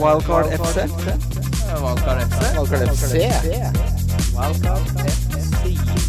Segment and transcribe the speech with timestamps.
[0.00, 0.76] Wildcard FC.
[1.82, 2.40] Wildcard FC.
[2.56, 3.12] Wildcard FC.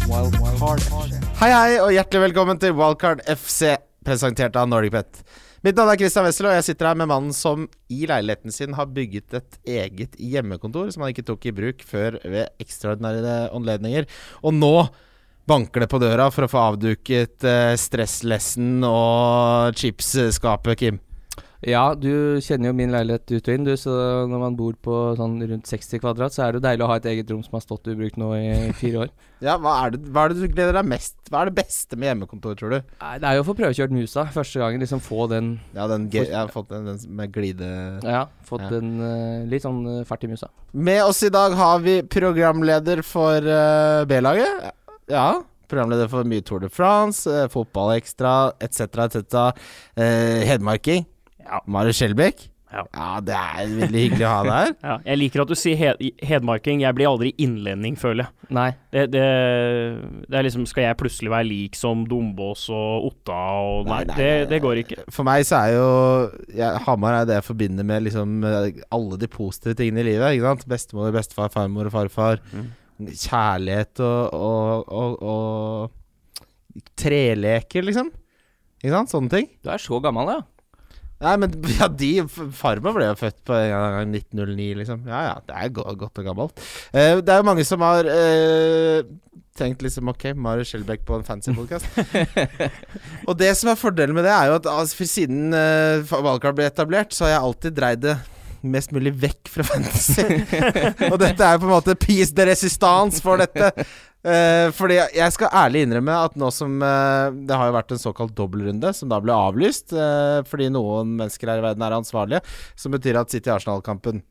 [0.08, 1.18] Wildcard FC.
[1.40, 3.74] Hei, hei, og hjertelig velkommen til Wildcard FC,
[4.06, 5.20] presentert av NordicBet.
[5.64, 8.76] Mitt navn er Christian Wessel, og jeg sitter her med mannen som i leiligheten sin
[8.78, 14.08] har bygget et eget hjemmekontor som han ikke tok i bruk før ved ekstraordinære anledninger.
[14.40, 14.76] Og nå
[15.44, 21.04] banker det på døra for å få avduket uh, stresslessen og chipsskapet, Kim.
[21.64, 23.92] Ja, du kjenner jo min leilighet ut og inn, du, så
[24.28, 26.96] når man bor på sånn rundt 60 kvadrat, så er det jo deilig å ha
[27.00, 28.48] et eget rom som har stått ubrukt nå i
[28.80, 29.12] fire år.
[29.44, 31.98] Ja, hva er, det, hva er det du gleder deg mest Hva er det beste
[32.00, 32.76] med hjemmekontor, tror du?
[33.02, 36.06] Nei, Det er jo å få prøvekjørt musa første gangen, liksom få den Ja, den,
[36.14, 37.70] jeg har fått den, den med glide...
[38.04, 38.70] Ja, fått Ja.
[38.76, 40.48] den uh, litt sånn uh, fart i musa.
[40.72, 44.70] Med oss i dag har vi programleder for uh, B-laget.
[45.12, 45.26] Ja.
[45.68, 49.36] Programleder for mye Tour de France, eh, fotballekstra etc., etc.
[49.96, 51.06] Eh, hedmarking.
[51.44, 51.62] Ja.
[51.66, 52.48] Marius Skjelbæk.
[52.74, 53.20] Ja.
[53.22, 54.72] det er veldig hyggelig å ha deg her.
[54.88, 56.82] Ja, jeg liker at du sier hed hedmarking.
[56.82, 58.48] Jeg blir aldri innlending, føler jeg.
[58.54, 58.66] Nei.
[58.92, 59.24] Det, det,
[60.28, 64.08] det er liksom Skal jeg plutselig være lik som Dombås og Otta og Nei, Nei,
[64.10, 65.04] nei, det, det går ikke.
[65.14, 65.88] For meg så er jo
[66.52, 70.34] jeg, Hamar er det jeg forbinder med liksom eh, alle de positive tingene i livet.
[70.34, 70.66] Ikke sant?
[70.74, 72.42] Bestemor, bestefar, farmor og farfar.
[72.52, 72.72] Mm.
[73.10, 75.22] Kjærlighet og, og, og,
[76.74, 78.10] og treleker, liksom.
[78.82, 79.14] Ikke sant?
[79.14, 79.48] Sånne ting.
[79.64, 80.42] Du er så gammel, ja.
[81.24, 85.04] Nei, men ja, de Farmen ble jo født på gang 1909, liksom.
[85.10, 86.64] Ja ja, det er godt og gammelt.
[86.92, 89.00] Uh, det er jo mange som har uh,
[89.58, 91.88] tenkt liksom Ok, Mari Skjelbæk på en fancy podkast.
[93.28, 96.58] og det som er fordelen med det, er jo at altså, for siden uh, valgkart
[96.58, 98.18] ble etablert, så har jeg alltid dreid det
[98.66, 100.24] mest mulig vekk fra fantasy.
[101.12, 103.70] og dette er jo på en måte peace de resistance for dette.
[104.24, 108.00] Uh, fordi jeg skal ærlig innrømme at nå som uh, Det har jo vært en
[108.00, 112.40] såkalt dobbeltrunde, som da ble avlyst uh, fordi noen mennesker her i verden er ansvarlige,
[112.72, 114.22] som betyr at City-Arsenal-kampen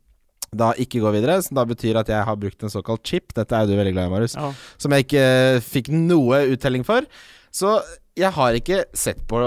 [0.57, 1.37] da ikke går videre.
[1.45, 3.33] Som da betyr at jeg har brukt en såkalt chip.
[3.37, 4.37] Dette er du veldig glad i, Marius.
[4.37, 4.51] Ja.
[4.81, 5.27] Som jeg ikke
[5.65, 7.05] fikk noe uttelling for.
[7.53, 7.77] Så
[8.15, 9.39] jeg har ikke sett på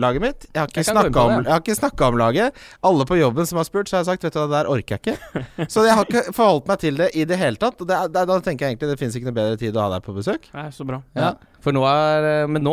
[0.00, 0.46] laget mitt.
[0.54, 1.50] Jeg har ikke Jeg snakka om, det.
[1.50, 2.60] jeg ikke om laget.
[2.88, 4.70] Alle på jobben som har spurt, så har jeg sagt Vet du hva, det der
[4.72, 5.68] orker jeg ikke.
[5.68, 7.76] Så jeg har ikke forholdt meg til det i det hele tatt.
[7.84, 9.84] Det, er- det, er- da tenker jeg egentlig det finnes ikke noe bedre tid å
[9.84, 10.48] ha deg på besøk.
[10.56, 11.02] Nei, så bra.
[11.18, 11.34] ja.
[11.64, 12.72] For nå er eh, Men nå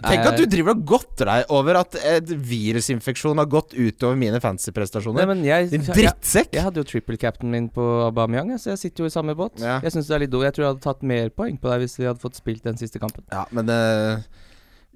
[0.00, 4.40] Tenk at du driver og godter deg over at et virusinfeksjon har gått utover mine
[4.40, 5.26] fancy-prestasjoner.
[5.28, 6.54] men jeg, Din jeg, drittsekk!
[6.56, 9.60] jeg hadde jo triple captain min på Aubameyang, så jeg sitter jo i samme båt.
[9.60, 9.78] Ja.
[9.84, 10.40] Jeg synes det er litt do.
[10.46, 12.80] Jeg tror jeg hadde tatt mer poeng på deg hvis vi hadde fått spilt den
[12.80, 13.24] siste kampen.
[13.32, 14.24] Ja, men eh,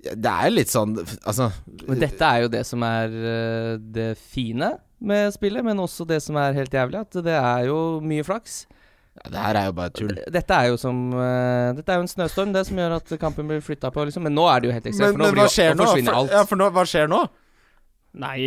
[0.00, 1.50] det er litt sånn Altså
[1.86, 6.18] Men dette er jo det som er eh, det fine med spillet, men også det
[6.20, 8.66] som er helt jævlig, at det er jo mye flaks.
[9.16, 10.12] ja, Det her er jo bare tull.
[10.28, 13.48] Dette er jo som uh, Dette er jo en snøstorm, det som gjør at kampen
[13.48, 14.26] blir flytta på, liksom.
[14.28, 16.42] Men nå er det jo helt ekstremt, Men, men blir hva skjer nå For, ja,
[16.50, 17.22] for nå, hva skjer nå?
[18.10, 18.38] Nei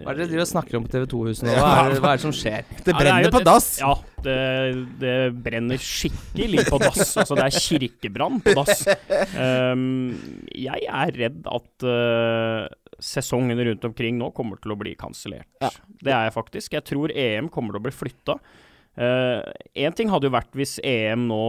[0.00, 1.52] Hva er det dere driver og snakker om på TV 2-huset nå?
[1.58, 2.64] Hva er, det, hva er det som skjer?
[2.86, 3.68] Det Ja, det brenner jo på dass!
[3.82, 3.92] Ja,
[4.24, 4.36] det,
[5.02, 7.02] det brenner skikkelig på dass.
[7.20, 8.82] Altså, det er kirkebrann på dass.
[9.36, 10.16] Um,
[10.56, 12.66] jeg er redd at uh,
[13.00, 15.48] sesongen rundt omkring nå kommer til å bli kansellert.
[15.60, 15.72] Ja.
[16.00, 16.76] Det er jeg faktisk.
[16.76, 18.40] Jeg tror EM kommer til å bli flytta.
[19.00, 21.44] Én ting hadde jo vært hvis EM nå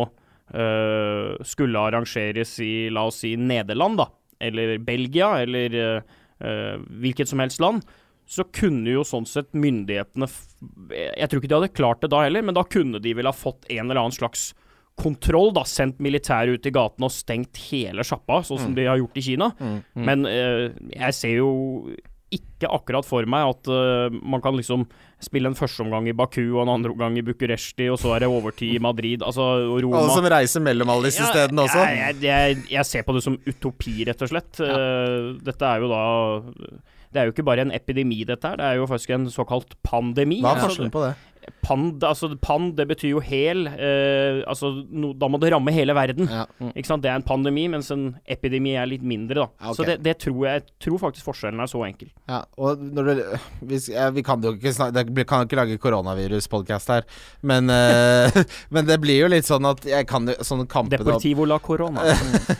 [0.56, 4.10] uh, skulle arrangeres i, la oss si, Nederland, da.
[4.42, 6.21] Eller Belgia, eller eh, eh,
[7.02, 7.86] hvilket som helst land
[8.32, 10.28] så kunne jo sånn sett myndighetene
[10.96, 13.36] Jeg tror ikke de hadde klart det da heller, men da kunne de vel ha
[13.36, 14.52] fått en eller annen slags
[15.02, 15.64] kontroll, da.
[15.68, 19.26] Sendt militær ut i gatene og stengt hele sjappa, sånn som de har gjort i
[19.26, 19.50] Kina.
[19.60, 19.78] Mm.
[20.08, 21.52] Men eh, jeg ser jo
[22.32, 24.86] ikke akkurat for meg at uh, man kan liksom
[25.22, 28.24] spille en første omgang i Baku og en andre omgang i Bucuresti, og så er
[28.24, 30.00] det overtid i Madrid, altså og Roma.
[30.02, 31.84] Alle som reiser mellom alle disse stedene også.
[31.92, 34.64] Jeg, jeg, jeg, ser på det som utopi, rett og slett.
[34.66, 36.02] Eh, dette er jo da
[37.12, 38.58] Det er jo ikke bare en epidemi, dette her.
[38.58, 40.40] Det er jo faktisk en såkalt pandemi.
[40.42, 41.14] Hva er forskjellen på det?
[41.66, 43.66] Pand, altså, pan, det betyr jo hel.
[43.68, 46.30] Eh, altså, no, da må det ramme hele verden.
[46.32, 46.46] Ja.
[46.72, 47.04] Ikke sant?
[47.04, 49.48] Det er en pandemi, mens en epidemi er litt mindre, da.
[49.60, 49.80] Ja, ok.
[49.80, 52.10] Så det, det tror jeg jeg tror faktisk forskjellen er så enkel.
[52.30, 53.22] Ja, og når du,
[53.70, 57.08] vi, ja, vi kan jo ikke snakke Vi kan ikke lage koronavirus-podkast her,
[57.42, 58.42] men, eh,
[58.74, 62.04] men det blir jo litt sånn at jeg kan jo Sånne kamper Deportivo la corona.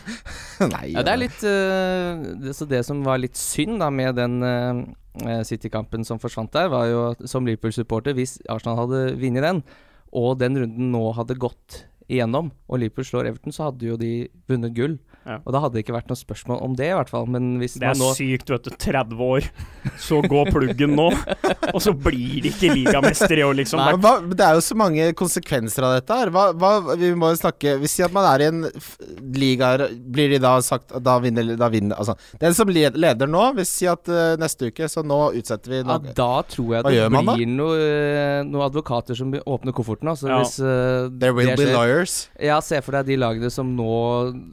[0.72, 4.16] Nei, Ja, det er litt uh, det, Så det som var litt synd da med
[4.18, 4.82] den eh,
[5.44, 9.62] City-kampen som forsvant der, var jo som Liverpool-supporter, hvis Arsenal hadde vunnet den,
[10.12, 11.82] og den runden nå hadde gått
[12.12, 14.12] igjennom, og Liverpool slår Everton, så hadde jo de
[14.48, 14.96] vunnet gull.
[15.26, 15.38] Ja.
[15.46, 17.26] Og da hadde det ikke vært noe spørsmål om det, i hvert fall.
[17.30, 18.70] Men hvis Det er nå sykt, vet du.
[18.82, 19.46] 30 år,
[20.02, 21.08] så går pluggen nå,
[21.72, 23.78] og så blir de ikke ligamester i år, liksom.
[23.82, 26.32] Nei, hva, det er jo så mange konsekvenser av dette her.
[26.34, 28.60] Hva, hva, vi må jo snakke Vi sier at man er i en
[29.34, 29.72] liga
[30.12, 33.86] Blir de da sagt Da vinner, da vinner Altså, den som leder nå, vil si
[33.90, 35.98] at uh, neste uke, så nå utsetter vi ja.
[36.16, 37.36] Da tror jeg Hva det blir noen da?
[37.38, 40.08] blir noe- noen advokater som åpner kofferten.
[40.12, 40.40] Altså, Ja.
[40.42, 41.72] hvis uh, There will be skjer.
[41.76, 42.16] lawyers.
[42.42, 43.90] Ja, se for deg de lagene som nå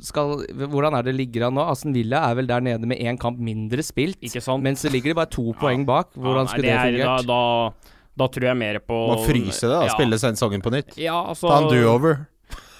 [0.05, 1.63] skal Hvordan er det ligger an nå?
[1.71, 4.17] Aston Villa er vel der nede med én kamp mindre spilt.
[4.21, 4.63] Ikke sant?
[4.63, 6.11] Men så ligger de bare to poeng bak.
[6.17, 7.27] Hvordan Ja, skulle det, det er- fungert?
[7.27, 9.85] Da, da, da tror jeg mer på Man fryse det, da.
[9.87, 9.93] Ja.
[9.95, 10.97] Spille sesongen på nytt.
[10.97, 12.25] Ja, altså Ta en do-over.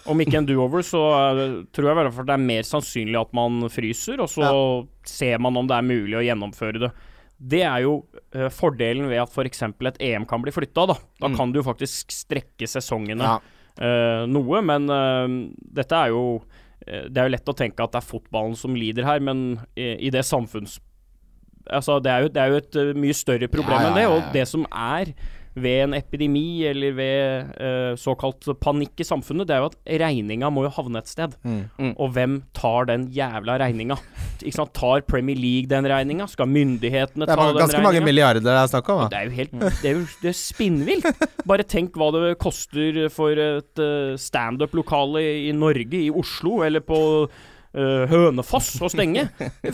[0.10, 1.00] Om ikke en do-over, så
[1.38, 4.88] eh, tror jeg i hvert fall det er mer sannsynlig at man fryser, og så
[5.06, 6.92] ser man om det er mulig å gjennomføre det.
[7.40, 8.04] Det er jo
[8.36, 9.62] uh, fordelen ved at f.eks.
[9.64, 10.88] et EM kan bli flytta.
[10.88, 11.36] Da Da Mm.
[11.38, 13.38] kan du jo faktisk strekke sesongene Ja.
[13.80, 15.28] uh, noe, men uh,
[15.72, 16.42] dette er jo
[16.90, 19.94] Det er jo lett å tenke at det er fotballen som lider her, men i,
[20.08, 20.80] i det samfunns...
[21.70, 24.00] Altså, det er jo, det er jo et eh, mye større problem Ja, ja, enn
[24.00, 25.12] det, og det som er
[25.60, 30.52] ved en epidemi eller ved uh, såkalt panikk i samfunnet, det er jo at regninga
[30.54, 31.34] må jo havne et sted.
[31.44, 31.64] Mm.
[31.80, 31.94] Mm.
[31.96, 33.98] Og hvem tar den jævla regninga?
[34.44, 34.74] Ikke sant?
[34.78, 36.28] Tar Premier League den regninga?
[36.32, 37.54] Skal myndighetene ta den regninga?
[37.54, 39.04] Det er ganske mange milliarder det er snakk om.
[39.12, 41.24] Det er jo helt Det er jo det er spinnvilt.
[41.50, 47.00] Bare tenk hva det koster for et uh, standup-lokale i Norge, i Oslo, eller på
[47.74, 49.26] eh, Hønefoss å stenge.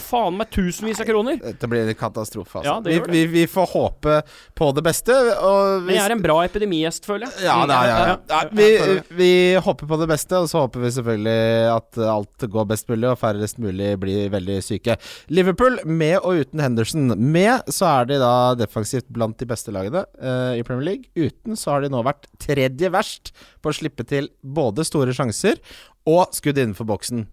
[0.02, 1.40] Faen meg tusenvis av kroner.
[1.42, 2.68] Dette blir en katastrofe, altså.
[2.68, 3.14] Ja, det vi, det.
[3.14, 4.18] vi, vi får håpe
[4.58, 5.16] på det beste.
[5.36, 7.46] Og Men jeg er en bra epidemigjest, føler jeg.
[7.48, 8.42] Ja, det er, ja, ja.
[8.52, 9.32] vi, jeg vi
[9.66, 11.38] håper på det beste, og så håper vi selvfølgelig
[11.76, 14.98] at alt går best mulig, og færrest mulig blir veldig syke.
[15.34, 17.14] Liverpool, med og uten Henderson.
[17.16, 21.12] Med så er de da defensivt blant de beste lagene uh, i Premier League.
[21.16, 23.34] Uten så har de nå vært tredje verst
[23.64, 25.62] på å slippe til både store sjanser
[26.06, 27.26] og skudd innenfor boksen.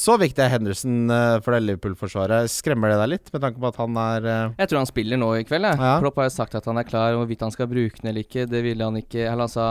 [0.00, 2.48] Så viktig er Henderson eh, for det Liverpool-forsvaret.
[2.52, 5.20] Skremmer det deg litt, med tanke på at han er eh, Jeg tror han spiller
[5.20, 5.66] nå i kveld.
[5.68, 5.80] Jeg.
[5.82, 5.96] Ja.
[6.00, 7.16] Klopp har jo sagt at han er klar.
[7.18, 9.66] Hvorvidt han skal bruke den eller ikke, det ville han ikke Eller han sa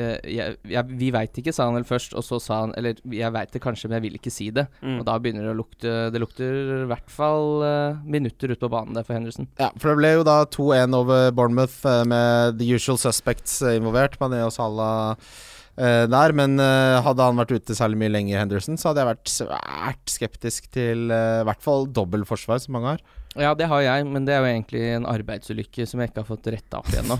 [0.00, 3.02] eh, jeg, jeg, Vi veit ikke, sa han vel først, og så sa han Eller
[3.12, 4.64] jeg veit det kanskje, men jeg vil ikke si det.
[4.80, 5.02] Mm.
[5.02, 7.68] Og da begynner det å lukte Det lukter i hvert fall
[8.08, 9.50] minutter ute på banen der for Henderson.
[9.60, 14.16] Ja, for det ble jo da 2-1 over Bournemouth med the usual suspects involvert.
[14.22, 15.20] Mané og Salah
[16.10, 16.34] der.
[16.36, 20.12] Men eh, hadde han vært ute særlig mye lenger, Henderson, så hadde jeg vært svært
[20.12, 23.06] skeptisk til eh, i hvert fall dobbelt forsvar, som mange har.
[23.38, 26.30] Ja, det har jeg, men det er jo egentlig en arbeidsulykke som jeg ikke har
[26.30, 27.18] fått retta opp igjen nå.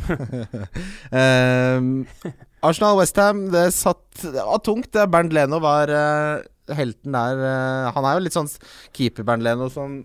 [1.15, 1.91] um,
[2.67, 4.97] Arsenal Westham, det satt Det var tungt.
[5.13, 6.41] Bernt Leno var uh,
[6.75, 7.43] helten der.
[7.45, 8.51] Uh, han er jo litt sånn
[8.97, 10.01] keeper, Bernt Leno, som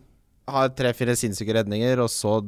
[0.47, 2.41] har tre-fire sinnssyke redninger, og så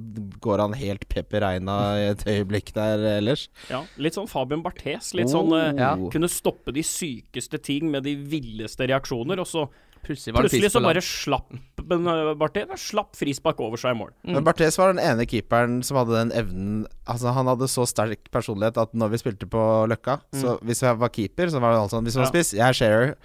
[0.44, 3.48] går han helt Pepper Reina i et øyeblikk der ellers.
[3.72, 5.14] Ja, litt sånn Fabian Barthes.
[5.16, 5.32] Litt Oh.
[5.44, 5.96] sånn eh, Ja.
[6.12, 9.70] Kunne stoppe de sykeste ting med de villeste reaksjoner, og så
[10.06, 11.50] Plutselig var plutselig så bare slapp
[11.88, 14.12] men, eh, Barthes slapp frispark over seg i mål.
[14.28, 14.34] Mm.
[14.36, 18.30] Men Barthes var den ene keeperen som hadde den evnen Altså Han hadde så sterk
[18.30, 21.80] personlighet at når vi spilte på Løkka Så hvis jeg var keeper, så var det
[21.82, 22.34] altså sånn Hvis du var Mm.
[22.36, 23.16] Spiss, jeg er sharer.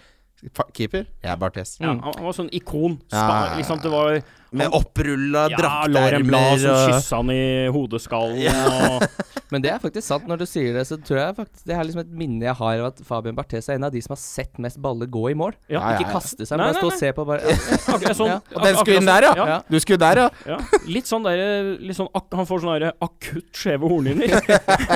[0.73, 1.77] Keeper, jeg er Barthes.
[1.81, 1.87] Mm.
[2.01, 2.99] han, han var sånn ikon.
[3.13, 3.57] Ja, ja, ja.
[3.61, 8.47] liksom, det var Med opprulla ja, draktermer Ja, som kyssa han i hodeskallen.
[8.51, 9.05] Og,
[9.53, 10.27] Men det er faktisk sant.
[10.31, 12.83] Når du sier det, så tror jeg faktisk Det er liksom et minne jeg har
[12.83, 15.37] av at Fabian Barthes er en av de som har sett mest baller gå i
[15.39, 15.55] mål.
[15.69, 17.01] ja, Ja, ja, Ikke kaste seg, Nei, men nei, stå og nei.
[17.01, 17.55] se på bare
[17.95, 18.39] akkurat sånn, Ja.
[18.55, 19.33] Og den skulle inn der, ja.
[19.35, 19.59] sånn, ja.
[19.71, 20.29] Du skulle der, ja.
[20.51, 21.43] Ja, litt sånn der,
[21.83, 24.35] litt sånn ak Han får sånne der akutt skjeve hornhinner.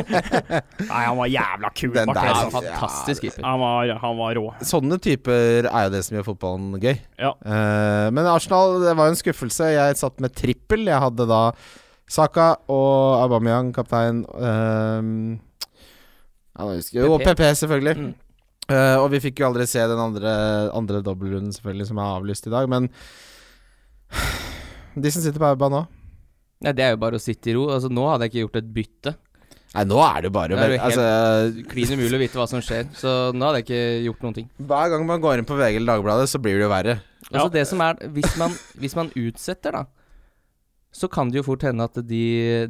[0.90, 2.30] Nei, han var jævla kul, Den der, Barthes.
[2.30, 2.58] Ja, altså.
[2.58, 3.46] fantastisk keeper.
[3.46, 4.44] Han var, han var rå.
[4.66, 6.94] Sånne typer er jo det som gjør fotballen gøy.
[7.20, 7.32] Ja.
[7.44, 9.43] Uh, men Arsenal, det var jo en skuffelse.
[9.50, 10.86] Jeg satt med trippel.
[10.88, 11.40] Jeg hadde da
[12.10, 14.22] Saka og Aubameyang, kaptein.
[14.36, 15.40] Um,
[16.58, 17.20] husker, og.
[17.24, 17.96] PP, selvfølgelig.
[18.00, 18.12] Mm.
[18.64, 20.30] Uh, og vi fikk jo aldri se den andre,
[20.72, 22.68] andre dobbeltrunden, selvfølgelig, som er avlyst i dag.
[22.70, 22.88] Men
[25.04, 25.84] de som sitter på Auba nå
[26.64, 27.66] Nei, det er jo bare å sitte i ro.
[27.74, 29.12] Altså, nå hadde jeg ikke gjort et bytte.
[29.74, 32.46] Nei, nå er det bare Det er jo helt- altså, Klin umulig å vite hva
[32.48, 32.84] som skjer.
[32.94, 34.48] Så nå hadde jeg ikke gjort noen ting.
[34.62, 37.00] Hver gang man går inn på VG eller Dagbladet, så blir det jo verre.
[37.32, 39.84] Altså det som er Hvis man, hvis man utsetter, da,
[40.94, 42.20] så kan det jo fort hende at de,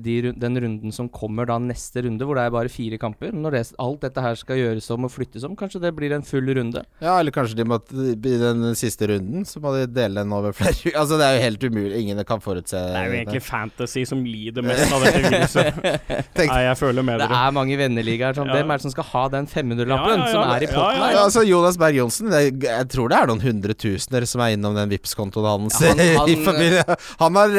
[0.01, 3.53] de, den runden som kommer da neste runde, hvor det er bare fire kamper Når
[3.53, 6.49] det, alt dette her skal gjøres om og flyttes om, kanskje det blir en full
[6.57, 6.81] runde?
[7.05, 10.55] Ja, eller kanskje de må I den siste runden så må de dele den over
[10.57, 10.95] flere.
[10.97, 12.01] Altså, det er jo helt umulig.
[12.01, 15.83] Ingen kan forutse Det er jo egentlig fantasy som lider mest av dette viruset.
[16.39, 17.43] Tenk- Nei, jeg føler med Det dere.
[17.51, 18.39] er mange venneligaer.
[18.41, 18.49] Sånn.
[18.49, 18.57] Ja.
[18.63, 20.97] Hvem er det som skal ha den 500-lappen Ja, ja, ja, som er i potten
[20.99, 21.15] ja, her?
[21.19, 24.77] Ja, altså Jonas Berg Johnsen, jeg, jeg tror det er noen hundretusener som er innom
[24.81, 25.79] den Vipps-kontoen hans.
[25.85, 26.01] Ja, han-
[26.33, 26.85] i han- familie.
[27.21, 27.59] han har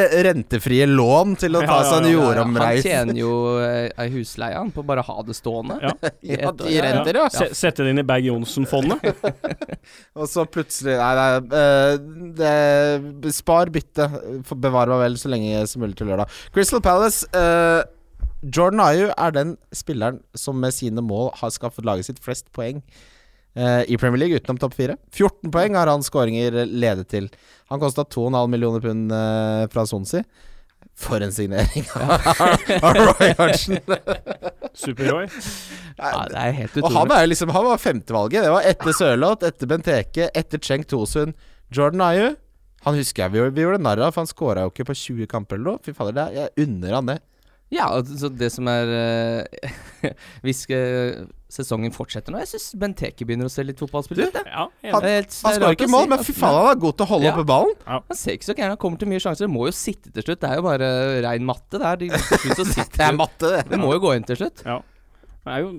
[0.56, 2.44] rentefrie lån til å Ja, ta seg en ja.
[2.44, 3.32] Han tjener jo
[3.62, 5.78] eh, ei husleie han på bare å ha det stående.
[5.82, 5.94] Ja.
[6.36, 7.30] Ett renter, ja.
[7.34, 9.04] Se, sette det inn i Berg-Johnsen-fondet.
[10.20, 14.08] Og så plutselig Nei, nei eh, det, Spar bytte.
[14.56, 16.32] Bevar meg vel så lenge som mulig til lørdag.
[16.56, 17.82] Crystal Palace Uh,
[18.46, 22.84] Jordan Ayu er den spilleren som med sine mål har skaffet laget sitt flest poeng
[23.88, 24.98] i Premier League, utenom topp fire.
[25.16, 27.30] 14 poeng har hans skåringer ledet til.
[27.72, 30.22] Han kosta 2,5 millioner pund eh, fra Sonsi.
[30.96, 33.80] For en signering av Roy Hodgson.
[34.76, 35.26] Super-Roy.
[35.98, 37.18] Ja, det er helt Og han utrolig.
[37.22, 38.46] er liksom Han var femtevalget.
[38.46, 41.34] Det var etter Sørloth, etter Benteke, etter Cheng Tosun.
[41.76, 42.30] Jordan Ayu.
[42.86, 44.96] Han husker jeg vi, gjorde- vi gjorde narr av, for han skåra jo ikke på
[45.02, 45.82] 20 kamper eller noe.
[45.84, 47.18] Fy fader, er, jeg unner han det.
[47.74, 50.12] Ja, og så det som er eh,
[50.46, 54.38] Hvis eh, sesongen fortsetter nå Jeg syns Benteke begynner å se litt fotballspill ut.
[54.46, 56.98] Ja, Han- er Han skårer ikke å mål, si men fy faen, han er god
[57.00, 57.34] til å holde Ja.
[57.34, 57.76] oppe ballen.
[57.90, 59.48] Han ser ikke så gæren Han kommer til mye sjanser.
[59.48, 60.40] Det må jo sitte til slutt.
[60.46, 60.90] Det er jo bare
[61.26, 61.80] rein matte.
[61.82, 62.10] Det, de,
[62.98, 63.64] Det er matte, det.
[63.74, 64.62] Det må jo gå inn til slutt.
[64.66, 64.80] Ja.
[65.46, 65.74] Det er jo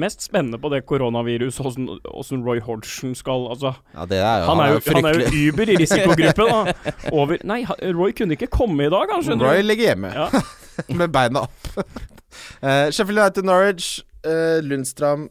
[0.00, 4.46] mest spennende på det koronaviruset, åssen åssen Roy Hodgson skal Altså, Ja, det er jo,
[4.48, 6.48] han er jo, han er jo Uber i risikogruppen.
[6.48, 6.92] Da.
[7.12, 7.58] Over Nei,
[7.92, 9.68] Roy kunne ikke komme i dag, han skjønner Roy du.
[9.68, 10.28] ligger hjemme Ja.
[11.00, 11.68] med beina opp.
[11.76, 15.28] uh, Sheffield United Norwich, uh, Lundstram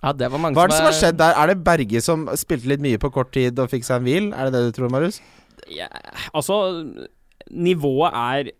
[0.00, 1.36] Ja, det var mange Hva er det som har skjedd der?
[1.36, 4.30] Er det Berge som spilte litt mye på kort tid og fikk seg en hvil?
[4.32, 5.20] Er det det du tror, Marius?
[5.70, 5.90] Ja,
[6.32, 6.56] altså,
[7.52, 8.54] nivået er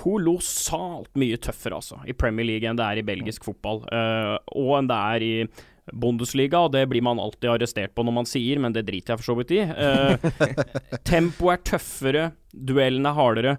[0.00, 3.82] kolossalt mye tøffere, altså, i Premier League enn det er i belgisk fotball.
[3.90, 5.34] Uh, og enn det er i
[5.90, 9.22] Bundesliga, og det blir man alltid arrestert på når man sier, men det driter jeg
[9.22, 9.60] for så vidt i.
[9.66, 10.16] Uh,
[11.08, 12.24] Tempoet er tøffere,
[12.54, 13.56] duellene er hardere.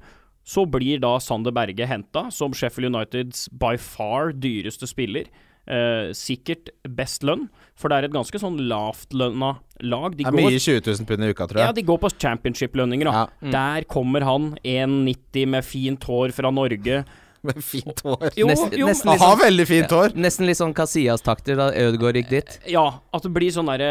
[0.52, 5.30] Så blir da Sander Berge henta som Sheffield Uniteds by far dyreste spiller.
[5.72, 7.46] Eh, sikkert best lønn,
[7.78, 9.52] for det er et ganske sånn lavtlønna
[9.86, 10.16] lag.
[10.18, 11.68] De Det er går mye 20 000 pund i uka, tror jeg.
[11.70, 13.14] ja, de går på championship-lønninger, da.
[13.14, 13.26] Ja.
[13.46, 13.52] Mm.
[13.54, 17.04] Der kommer han, 1,90 med fint hår fra Norge.
[17.42, 18.28] Med fint hår.
[18.38, 18.86] Jo, Nesten- jo.
[18.86, 20.12] nesten Han Aha, har sånn- veldig fint hår.
[20.14, 22.60] Nesten litt sånn Casillas-takter da Ødegaard gikk dit.
[22.70, 23.90] Ja, at det blir sånn derre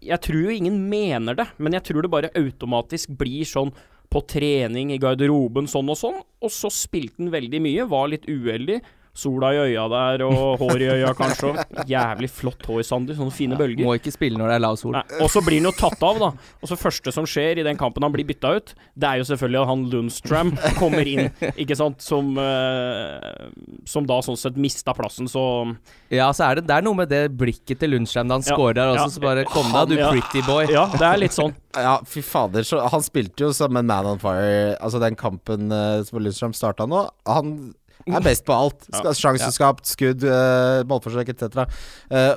[0.00, 3.72] Jeg tror jo ingen mener det, men jeg tror det bare automatisk blir sånn
[4.12, 8.28] på trening i garderoben sånn og sånn, og så spilte han veldig mye, var litt
[8.28, 8.80] uheldig.
[9.16, 11.52] Sola i øya der, og hår i øya kanskje.
[11.88, 13.16] Jævlig flott hår, Sander.
[13.16, 13.84] Sånne fine bølger.
[13.86, 14.92] Må ikke spille når det er lav sol.
[14.96, 16.30] Nei, og så blir han jo tatt av, da.
[16.60, 19.28] Og så første som skjer i den kampen han blir bytta ut, det er jo
[19.30, 23.48] selvfølgelig at han Lundstram kommer inn, ikke sant, som uh,
[23.88, 25.42] Som da sånn sett mista plassen, så
[26.12, 28.52] Ja, så er det, det er noe med det blikket til Lundstrøm da han Ja,
[28.54, 29.14] scorer der også, ja.
[29.16, 30.10] så bare kom deg, du Ja.
[30.12, 30.68] pretty boy.
[30.70, 31.54] Ja, det er litt sånn.
[31.76, 32.64] Ja, fy fader.
[32.64, 34.78] Så han spilte jo som en man on fire.
[34.80, 37.02] Altså den kampen uh, som Lundstrøm starta nå.
[37.28, 37.50] Han
[38.06, 38.84] er best på alt.
[38.92, 38.98] Ja.
[39.00, 41.64] Skal- Sjanseskapt, skudd, uh, ballforsøk etc.
[42.10, 42.34] Uh,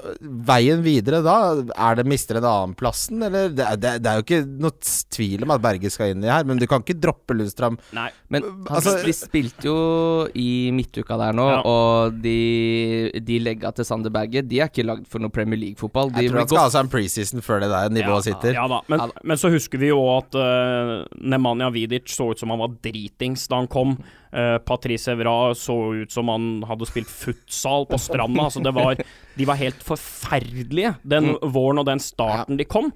[0.47, 1.35] veien videre da,
[1.75, 3.49] er det mister en annenplassen, eller?
[3.53, 4.71] Det, er- det, det er jo ikke noe
[5.13, 7.77] tvil om at Berge skal inn i her, men du kan ikke droppe Lundstrøm.
[7.93, 8.09] Nei.
[8.29, 11.61] Men han Altså- spilte jo i midtuka der nå, Ja.
[11.65, 16.11] og de, de legga til Sander Berge De er ikke lagd for noe Premier League-fotball.
[16.15, 18.53] Jeg tror han skal ha seg en preseason før det der nivået sitter.
[18.57, 19.21] Ja da, men, Ja da.
[19.23, 23.47] men så husker vi jo at uh, Nemanja Vidic så ut som han var dritings
[23.49, 23.97] da han kom.
[24.29, 28.45] Uh, Patrice Evra så ut som han hadde spilt futsal på stranda.
[28.45, 28.99] altså det var,
[29.35, 32.91] de var helt forferdelige den våren og den starten de kom.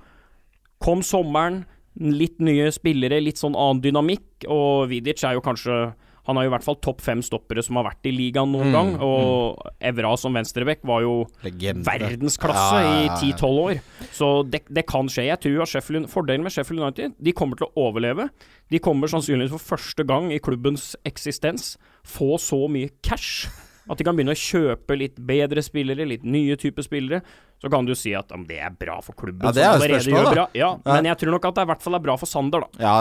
[0.84, 1.64] Kom sommeren,
[1.98, 5.78] litt nye spillere, litt sånn annen dynamikk, og Vidic er jo kanskje
[6.26, 8.70] han er jo i hvert fall topp fem stoppere som har vært i ligaen noen
[8.72, 8.92] Mm, gang.
[9.04, 11.84] Og Evra som venstrebekk var jo Legende.
[11.84, 13.36] verdensklasse Ja, ja, ja, i ja.
[13.36, 13.82] 10-12 år.
[14.16, 15.26] Så det, det kan skje.
[15.28, 18.30] Jeg tror Sheffield, Fordelen med Sheffield United De kommer til å overleve.
[18.72, 21.74] De kommer sannsynligvis for første gang i klubbens eksistens
[22.08, 23.50] få så mye cash
[23.90, 27.24] at de kan begynne å kjøpe litt bedre spillere, litt nye typer spillere.
[27.64, 29.86] Så kan du si at om det er bra for klubben Ja, det er jo
[29.88, 30.48] spørsmålet, da.
[30.52, 30.94] Ja, Ja.
[30.98, 32.82] Men jeg tror nok at det i hvert fall er bra for Sander, da.
[32.84, 32.96] Ja,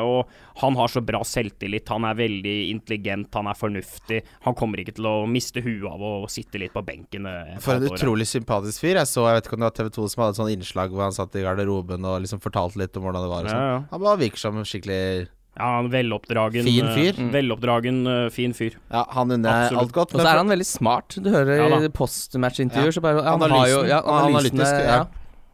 [0.00, 4.22] uh, og han har så bra selvtillit, han er veldig intelligent, han er fornuftig.
[4.46, 7.28] Han kommer ikke til å miste huet av å sitte litt på benken.
[7.28, 7.92] eh, For en ja.
[7.92, 8.96] utrolig sympatisk fyr.
[9.02, 10.96] Jeg så, jeg vet ikke om det var TV 2 som hadde et sånt innslag
[10.96, 13.44] hvor han satt i garderoben og liksom fortalte litt om hvordan det var.
[13.44, 13.60] Og sånn.
[13.68, 13.82] Ja, ja.
[13.92, 17.20] Han bare virker som en skikkelig Ja, en veloppdragen Fin eh, fyr.
[17.20, 17.30] Mm.
[17.32, 18.76] Veloppdragen, eh, fin fyr.
[18.92, 20.12] Ja, han unner alt godt.
[20.12, 21.16] Og så er han veldig smart.
[21.16, 22.98] Du hører Ja i postmatch-intervjuer, Ja.
[22.98, 25.00] så bare Han har jo ja, analysene, ja.
[25.00, 25.02] ja.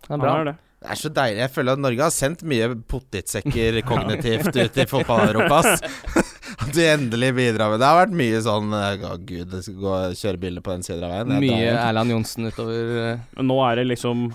[0.09, 0.37] Han er bra.
[0.37, 0.59] Han er det.
[0.82, 1.38] Det er så deilig.
[1.38, 5.61] Jeg føler at Norge har sendt mye potetsekker kognitivt ut i fotball-Europa.
[6.62, 9.78] At de endelig bidrar med Det har vært mye sånn eh, Å, gud, det skal
[9.80, 11.32] gå og kjøre biler på den siden av veien.
[11.32, 11.71] Jeg Mye.
[11.87, 14.26] Erland Johnsen utover uh, nå er det liksom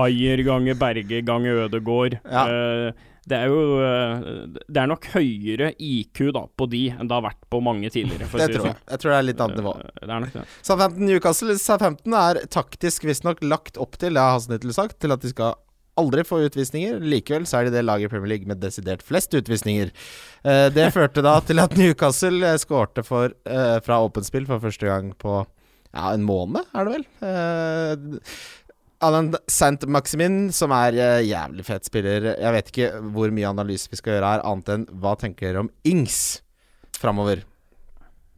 [0.00, 2.18] Ayer ganger Berge ganger Ødegård.
[2.22, 2.46] Ja.
[2.46, 4.24] Eh, det er jo eh,
[4.70, 8.28] Det er nok høyere IQ da på de enn det har vært på mange tidligere.
[8.30, 8.60] Det tror jeg.
[8.62, 8.82] sånn.
[8.92, 9.72] Jeg tror det er litt annet nivå.
[9.82, 10.44] Eh, Det er nok det.
[10.68, 15.24] Southampton Newcastle Southampton er taktisk visstnok lagt opp til, det har Hasenhyttel sagt, til at
[15.26, 15.56] de skal
[15.98, 17.00] aldri få utvisninger.
[17.02, 19.90] Likevel så er de det laget i Premier League med desidert flest utvisninger.
[20.44, 23.34] Eh, det førte da til at Newcastle skårte for,
[23.82, 28.20] fra åpent spill for første gang på ja, en måned, er det vel.
[29.04, 29.84] Alan St.
[29.92, 32.30] Maximin, som er uh, jævlig fet spiller.
[32.32, 35.66] Jeg vet ikke hvor mye analyse vi skal gjøre her, annet enn hva tenker dere
[35.66, 36.40] om Ings
[36.96, 37.42] framover?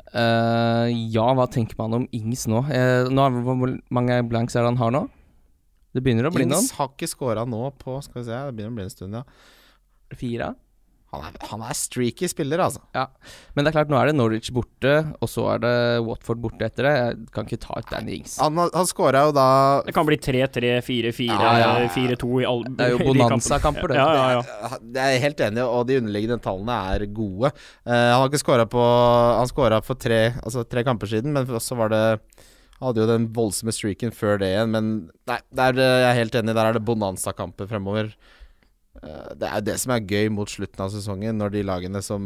[0.08, 2.64] Uh, ja, hva tenker man om Ings nå?
[2.66, 5.04] Uh, nå er, hvor mange blanks er det han har nå?
[5.94, 6.64] Det begynner å bli noen.
[6.64, 9.18] Ings har ikke scora nå på Skal vi se, det begynner å bli en stund,
[9.20, 10.18] ja.
[10.18, 10.52] Fire?
[11.08, 12.82] Han er, han er streaky spiller, altså.
[13.56, 15.70] Men det er klart, nå er det Norwich borte, og så er det
[16.04, 16.92] Watford borte etter det.
[16.98, 18.34] Jeg kan ikke ta ut Danny Ings.
[18.42, 19.46] Han, han skåra jo da
[19.86, 21.88] Det kan bli 3-3, 4-4, Ja, ja, ja.
[21.94, 24.02] 4-2 i alle Det er jo bonanza-kamper, det.
[24.02, 24.68] Ja, ja, ja.
[24.98, 27.54] Jeg er helt enig, og de underliggende tallene er gode.
[27.88, 31.48] Uh, han har ikke skåra på Han skåra for tre, altså tre kamper siden, men
[31.48, 32.04] også var det
[32.78, 34.90] han hadde jo den voldsomme streaken før det igjen, men
[35.26, 36.54] nei, der, eh, jeg er helt enig.
[36.54, 38.12] Der er det bonanza-kamper fremover.
[39.02, 42.20] Eh, Det er det som er gøy mot slutten av sesongen, når de lagene som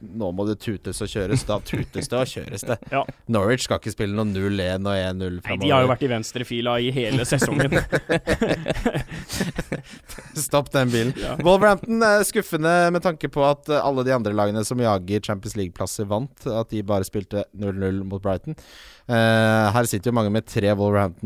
[0.00, 1.44] Nå må det tutes og kjøres.
[1.48, 2.78] Da tutes det og kjøres det.
[2.92, 3.04] Ja.
[3.28, 6.78] Norwich skal ikke spille noe 0-1 og 1-0 Nei, de har jo vært i venstrefila
[6.80, 7.72] i hele sesongen.
[10.48, 11.12] Stopp den bilen.
[11.20, 11.36] Ja.
[11.42, 15.56] Wolverhampton er skuffende med tanke på at eh, alle de andre lagene som jager Champions
[15.56, 16.46] League-plasser, vant.
[16.46, 18.56] At de bare spilte 0-0 mot Brighton.
[19.04, 20.70] Uh, her sitter jo mange med tre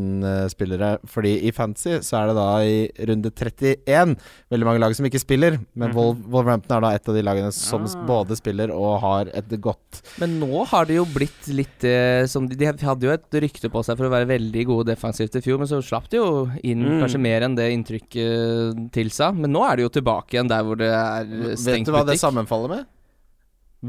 [0.02, 4.16] Wolverhampton-spillere, fordi i Fantasy så er det da i runde 31
[4.50, 5.58] veldig mange lag som ikke spiller.
[5.78, 5.94] Men Mhm.
[5.94, 8.04] Wol Wolverhampton er da et av de lagene som Ah.
[8.06, 12.48] både spiller og har et godt Men nå har det jo blitt litt uh, som
[12.48, 15.40] de, de hadde jo et rykte på seg for å være veldig gode defensivt i
[15.40, 17.00] fjor, men så slapp de jo inn Mm.
[17.02, 19.30] kanskje mer enn det inntrykket tilsa.
[19.34, 22.18] Men nå er de jo tilbake igjen der hvor det er Vet du hva det
[22.20, 22.88] sammenfaller med?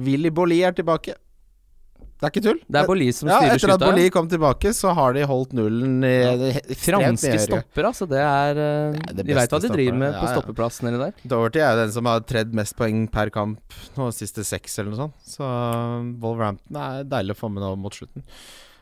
[0.06, 1.18] Willy Bolli er tilbake.
[2.20, 2.58] Det er ikke tull.
[2.68, 3.84] Det er Bolli som styrer ja, etter at.
[3.86, 8.08] Bolli kom tilbake, så har de holdt nullen i Franske stopper, altså.
[8.12, 10.90] Det er eh, Det er det De veit hva de driver med ja, på stoppeplassen
[10.92, 11.22] eller der.
[11.32, 14.92] Doverty er jo den som har tredd mest poeng per kamp nå siste seks, eller
[14.92, 15.32] noe sånt.
[15.32, 15.48] Så
[16.20, 18.28] Wolverhampton er deilig å få med nå mot slutten.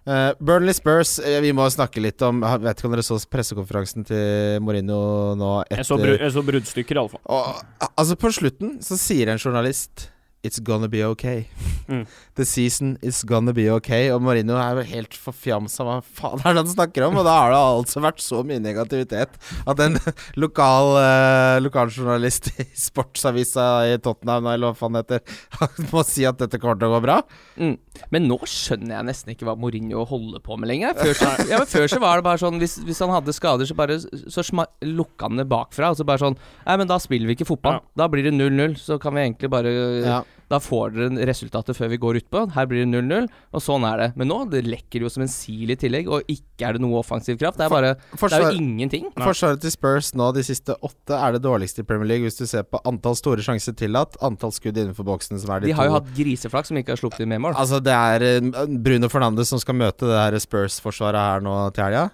[0.08, 3.18] Uh, Burnley Spurs, eh, vi må snakke litt om Jeg vet ikke om dere så
[3.28, 5.00] pressekonferansen til Mourinho
[5.36, 7.24] nå Jeg så, bru etter jeg så bruddstykker, iallfall.
[7.28, 10.08] Uh, Altså, på slutten så sier en journalist
[10.48, 11.48] It's gonna be okay.
[11.88, 12.02] Mm.
[12.36, 14.10] The season is gonna be okay.
[14.12, 15.86] Og Mourinho er jo helt forfjamsa.
[15.88, 17.16] Hva faen er det han snakker om?
[17.22, 19.96] Og da har det altså vært så mye negativitet at en
[20.44, 25.24] lokal uh, lokaljournalist i sportsavisa i Tottenham, eller hva faen heter,
[25.94, 27.22] må si at dette kommer til å gå bra.
[27.56, 27.78] Mm.
[28.12, 31.00] Men nå skjønner jeg nesten ikke hva Mourinho holder på med lenger.
[31.00, 33.68] Før så, ja, men før så var det bare sånn Hvis, hvis han hadde skader,
[33.70, 34.44] så bare Så
[34.84, 35.94] lukka han det bakfra.
[35.96, 36.36] Og så bare sånn
[36.68, 37.80] Nei, men da spiller vi ikke fotball.
[37.80, 38.04] Ja.
[38.04, 38.76] Da blir det 0-0.
[38.82, 39.72] Så kan vi egentlig bare
[40.04, 40.26] Ja.
[40.48, 42.44] Da får dere resultatet før vi går utpå.
[42.56, 44.08] Her blir det 0-0, og sånn er det.
[44.20, 47.02] Men nå det lekker jo som en sil i tillegg, og ikke er det noe
[47.02, 47.60] offensiv kraft.
[47.60, 49.10] Det er bare Det er jo ingenting.
[49.18, 52.46] Forsvaret til Spurs nå de siste åtte er det dårligste i Premier League hvis du
[52.50, 55.90] ser på antall store sjanser tillatt, antall skudd innenfor boksen som er de, De har
[55.90, 57.58] jo hatt griseflaks som ikke har sluppet inn med mål.
[57.60, 61.88] Altså, det er eh, Bruno Fernandes som skal møte det her Spurs-forsvaret her nå til
[61.90, 62.08] helga.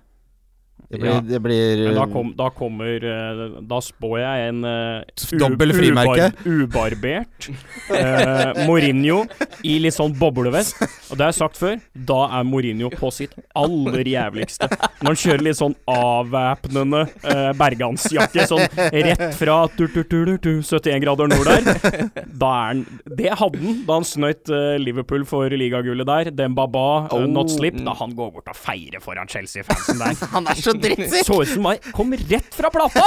[0.94, 1.20] Det blir, Ja.
[1.26, 6.28] det blir Men da, kom, da kommer eh, Da spår jeg en uh, Dobbel frimerke.
[6.46, 7.48] ubarbert
[7.90, 9.24] eh, Mourinho
[9.66, 10.78] i litt sånn boblevest.
[11.10, 14.68] Og det har jeg sagt før, da er Mourinho på sitt aller jævligste.
[15.02, 20.36] Når han kjører litt sånn avvæpnende uh, bergansjakke, sånn rett fra tu, tu, tu, tu,
[20.44, 22.10] tu, 71 grader nord der.
[22.30, 22.84] Da er han
[23.18, 26.32] Det hadde han da han snøyt eh, Liverpool for ligagullet der.
[26.36, 27.78] Dembaba, uh, not slip.
[27.84, 30.18] Da han går bort og feirer foran Chelsea-fansen der.
[30.36, 31.26] Han er så drittsekk!
[31.28, 31.88] Så ut som meg.
[31.96, 33.04] kom rett fra plata!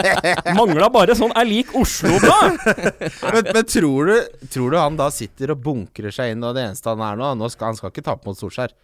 [0.58, 2.60] Mangla bare sånn er lik Oslo-blad!
[2.66, 6.68] men, men tror, du, tror du han da sitter og bunkrer seg inn, og det
[6.70, 8.74] eneste han er nå nå skal, Han skal ikke tape mot Solskjær.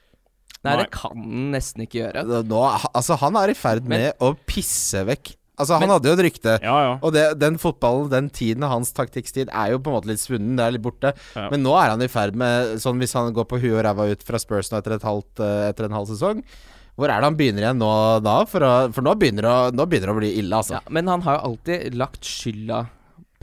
[0.67, 2.23] Nei, det kan han nesten ikke gjøre.
[2.49, 6.11] Nå, altså, han er i ferd Men- med å pisse vekk Altså, han Men- hadde
[6.11, 6.55] jo et rykte.
[6.61, 6.89] Ja, ja.
[7.01, 10.53] Og det, den fotballen, den tiden hans taktikkstid, er jo på en måte litt svunnen.
[10.59, 11.15] Det er litt borte.
[11.33, 11.47] Ja.
[11.49, 14.05] Men nå er han i ferd med Sånn hvis han går på huet og ræva
[14.13, 16.43] ut fra Spurs nå etter, et halvt, eh, etter en halv sesong
[16.97, 17.89] Hvor er det han begynner igjen nå
[18.25, 18.37] da?
[18.49, 20.79] For, å, for nå, begynner det å, nå begynner det å bli ille, altså.
[20.79, 22.87] Ja, men han har jo alltid lagt skylda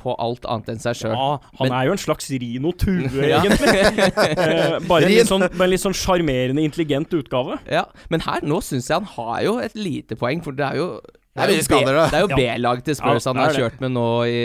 [0.03, 1.13] på alt annet enn seg sjøl.
[1.15, 1.27] ja
[1.59, 3.75] han Men- er jo en slags Rino Tue, egentlig.
[3.77, 7.59] Eh, bare en litt sånn, med en litt sånn sjarmerende, intelligent utgave.
[7.71, 10.81] Ja, men her, nå syns jeg han har jo et lite poeng, for det er
[10.81, 10.87] jo
[11.33, 12.07] Det er jo skader, det.
[12.11, 14.41] Det er jo B-lag til Spurs Ja, han har kjørt med nå i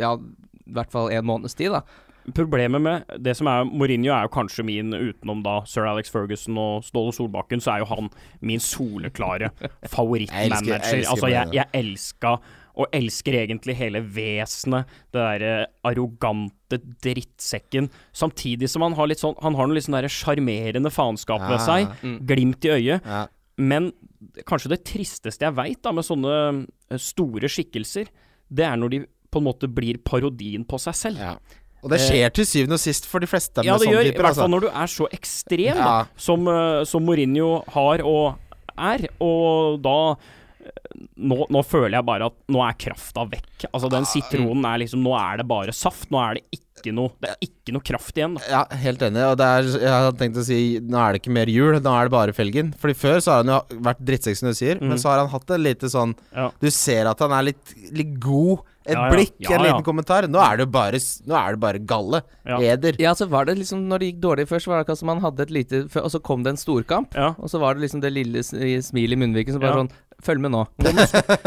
[0.00, 1.82] ja, i hvert fall en måneds tid, da.
[2.36, 6.58] Problemet med det som er Mourinho er jo kanskje min, utenom da sir Alex Ferguson
[6.60, 8.08] og Ståle Solbakken, så er jo han
[8.44, 9.52] min soleklare
[9.94, 11.04] favorittmanager.
[11.04, 12.38] altså, jeg, jeg elska
[12.78, 14.86] og elsker egentlig hele vesenet.
[15.10, 15.54] Det derre
[15.88, 17.88] arrogante drittsekken.
[18.14, 21.90] Samtidig som han har litt sånn Han har noe litt sånn sjarmerende faenskap ved seg.
[22.06, 22.16] Mm.
[22.28, 23.02] Glimt i øyet.
[23.02, 23.24] Ja.
[23.58, 23.90] Men
[24.46, 28.10] kanskje det tristeste jeg veit med sånne eh, store skikkelser,
[28.48, 31.24] det er når de på en måte blir parodien på seg selv.
[31.24, 31.34] Ja.
[31.82, 34.16] Og det skjer til syvende og sist for de fleste Ja, det sånne gjør, i
[34.18, 35.92] hvert fall når du er så ekstrem Ja.
[36.16, 38.38] som, eh, som Mourinho har og
[38.78, 39.06] er.
[39.22, 43.68] Og da eh, nå, nå føler jeg bare at nå er krafta vekk.
[43.72, 46.10] Altså Den sitronen er liksom Nå er det bare saft.
[46.14, 48.36] Nå er det ikke noe Det er ikke noe kraft igjen.
[48.38, 48.42] Da.
[48.52, 49.22] Ja, helt enig.
[49.32, 51.94] Og det er, jeg hadde tenkt å si Nå er det ikke mer jul, nå
[51.94, 52.70] er det bare felgen.
[52.78, 55.30] Fordi før så har han jo vært drittsekk, som du sier, men så har han
[55.32, 56.50] hatt en lite sånn Ja.
[56.62, 58.62] Du ser at han er litt, litt god.
[58.88, 59.10] Et Ja, ja.
[59.12, 60.24] blikk, Ja, en liten kommentar.
[60.32, 60.96] Nå er det bare,
[61.28, 62.22] nå er det bare galle.
[62.48, 62.58] Ja.
[62.72, 62.96] Eder.
[62.98, 65.20] Ja, så var det liksom Når det gikk dårlig først, var det akkurat som man
[65.20, 67.34] hadde et lite Og så kom det en storkamp, Ja.
[67.38, 69.82] og så var det liksom det lille smilet i munnviken som bare Ja.
[69.84, 69.90] sånn
[70.22, 70.66] Følg med nå.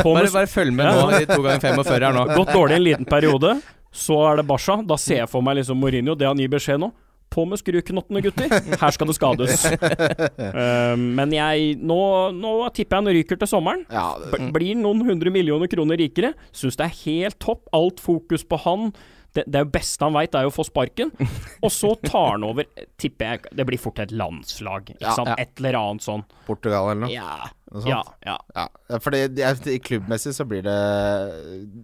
[0.04, 0.94] Bare, bare følg med Ja.
[1.06, 2.36] nå i to ganger 45 her nå.
[2.38, 3.62] gått dårlig en liten periode.
[3.92, 4.82] Så er det Basha.
[4.88, 6.92] Da ser jeg for meg liksom Mourinho, det han gir beskjed nå.
[7.32, 8.52] På med skruknottene, gutter.
[8.82, 9.64] Her skal det skades.
[9.72, 12.02] uh, men jeg nå,
[12.36, 13.86] nå tipper jeg han ryker til sommeren.
[13.92, 14.52] Ja, det...
[14.52, 16.34] Blir noen hundre millioner kroner rikere.
[16.52, 17.66] Syns det er helt topp.
[17.76, 18.92] Alt fokus på han.
[19.34, 21.12] Det, det beste han veit, er jo å få sparken.
[21.64, 22.66] Og så tar han over,
[23.00, 25.32] tipper jeg Det blir fort et landslag, ikke Ja, sant?
[25.32, 25.38] ja.
[25.40, 26.26] Et eller annet sånn.
[26.50, 27.12] Portugal eller noe.
[27.14, 27.38] Ja,
[27.72, 28.34] Noe ja, ja.
[28.52, 28.66] Ja,
[29.00, 30.76] fordi jeg- klubbmessig så blir det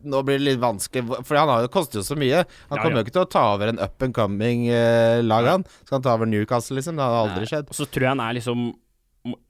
[0.04, 2.44] Nå blir det litt vanskelig, for han har jo kostet jo så mye.
[2.70, 5.64] Han kommer jo ikke til å ta over en up and coming-lag, lag, han.
[5.86, 7.00] Skal han ta over Newcastle, liksom?
[7.00, 7.72] Det hadde aldri skjedd.
[7.72, 8.68] Og så tror jeg han er liksom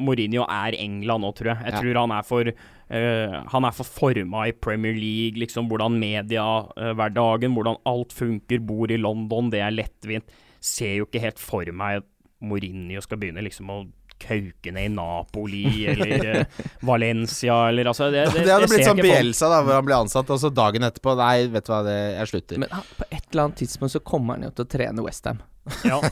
[0.01, 1.63] Mourinho er England nå, tror jeg.
[1.65, 1.81] Jeg Ja.
[1.81, 6.43] tror han er for uh, Han er for forma i Premier League, liksom hvordan media
[6.71, 10.25] uh, hverdagen, hvordan alt funker, bor i London, det er lettvint.
[10.59, 12.07] Ser jo ikke helt for meg at
[12.41, 13.85] Mourinho skal begynne liksom å
[14.17, 19.01] kauke ned i Napoli eller uh, Valencia eller altså Det, det, Det hadde blitt sånn.
[19.03, 21.97] Bielsa, da, hvor han ble ansatt, og så dagen etterpå Nei, vet du hva, det,
[22.15, 22.63] jeg slutter.
[22.63, 25.43] Men på et eller annet tidspunkt så kommer han jo til å trene Westham.
[25.85, 25.99] Ja.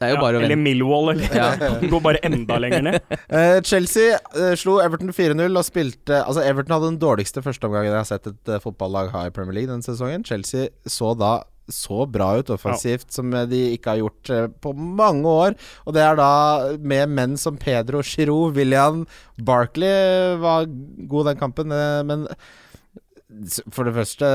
[0.00, 0.64] Det er jo Ja, bare å eller vente.
[0.64, 1.48] Millwall, eller Ja.
[1.92, 3.00] Går bare enda lenger ned.
[3.28, 7.98] Eh, Chelsea eh, slo Everton 4-0 og spilte Altså, Everton hadde den dårligste førsteomgangen jeg
[8.00, 10.24] har sett et eh, fotballag ha i Premier League denne sesongen.
[10.24, 11.34] Chelsea så da
[11.70, 15.54] så bra ut offensivt som eh, de ikke har gjort eh, på mange år.
[15.84, 16.30] Og det er da
[16.80, 19.04] med menn som Pedro Giroud, William
[19.38, 20.64] Barkley var
[21.12, 22.24] god den kampen, eh, men
[23.46, 24.26] s- for det første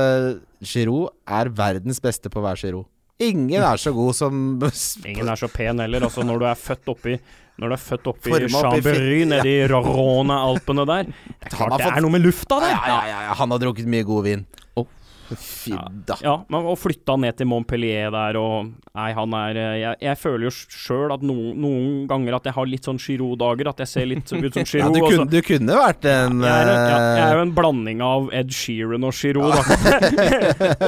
[0.64, 2.86] Giroud er verdens beste på hver Giroud.
[3.18, 4.44] Ingen er så god som
[5.10, 6.04] Ingen er så pen heller.
[6.08, 7.16] Altså når du er født oppi
[7.56, 11.08] Når du er født oppi Chambéry, nede i Rarone-alpene der
[11.40, 12.76] Det er klart det er noe med lufta der!
[12.76, 14.46] ja, ja, ja, Han har drukket mye god vin.
[14.76, 14.84] Oh.
[15.26, 15.72] Fy
[16.06, 16.14] da.
[16.22, 20.18] Ja, men og flytta ned til Montpellier der og Nei, han er eh, Jeg, jeg
[20.20, 23.72] føler jo sjøl at noen, noen ganger at jeg har litt sånn Giroud-dager.
[23.72, 26.70] At jeg ser litt ut som Ja, du, kunne, du kunne vært en jeg, er,
[26.70, 29.64] ja, jeg er eh, jo en blanding av Ed Sheeran og Giroud, da.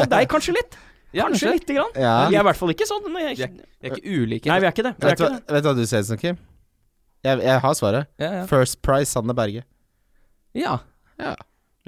[0.04, 0.78] og deg kanskje litt.
[1.12, 1.52] Ja, Kanskje kanskje.
[1.60, 1.92] lite grann.
[1.96, 2.28] ja.
[2.28, 3.06] Vi er i hvert fall ikke sånn.
[3.12, 3.48] men Vi er,
[3.80, 4.46] vi er ikke ulike.
[4.52, 4.94] nei, vi er ikke det.
[4.98, 5.54] Vi er vet, du, ikke hva- det.
[5.54, 6.36] vet du hva du ser ut som, Kim?
[7.24, 8.06] Jeg, jeg har svaret.
[8.18, 8.42] Ja, ja.
[8.46, 9.64] First Price Sanne Berge.
[10.54, 10.78] ja.
[11.18, 11.34] Ja.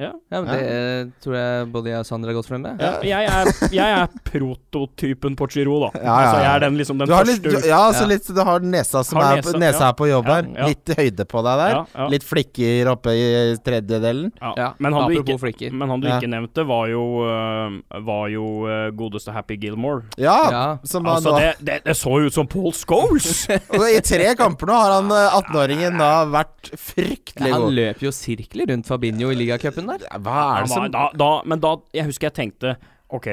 [0.01, 0.13] Ja.
[0.33, 2.81] ja men det tror jeg både jeg og Sander har gått frem med.
[2.81, 5.91] Ja, jeg, er, jeg er prototypen på Giro, da.
[6.01, 8.09] Ja, ja, Altså, jeg er den, liksom, den Du har, litt, du, ja, altså Ja.
[8.15, 9.89] litt, du har nesa som Har er nesa, Nesa ja.
[9.91, 10.49] er på jobb her.
[10.57, 10.69] ja.
[10.71, 11.75] Litt høyde på deg der.
[11.77, 12.07] Ja, ja.
[12.15, 13.27] Litt flikker oppe i
[13.67, 14.33] tredjedelen.
[14.41, 14.53] Ja.
[14.57, 15.73] Ja, Men han du ikke, flikker.
[15.73, 16.17] men han du Ja.
[16.19, 20.05] ikke nevnte, var jo, øh, var jo øh, godeste Happy Gilmore.
[20.17, 20.79] Ja, Ja.
[20.85, 23.49] som Altså, det, det, det så ut som Paul Scholes!
[23.97, 28.13] I tre kamper nå har han eh, 18-åringen da vært fryktelig Ja, han løper jo
[28.15, 30.07] sirkler rundt Fabinho i ligacupen der.
[30.22, 32.74] Hva er det som da, da, men da Jeg husker jeg tenkte
[33.11, 33.29] OK,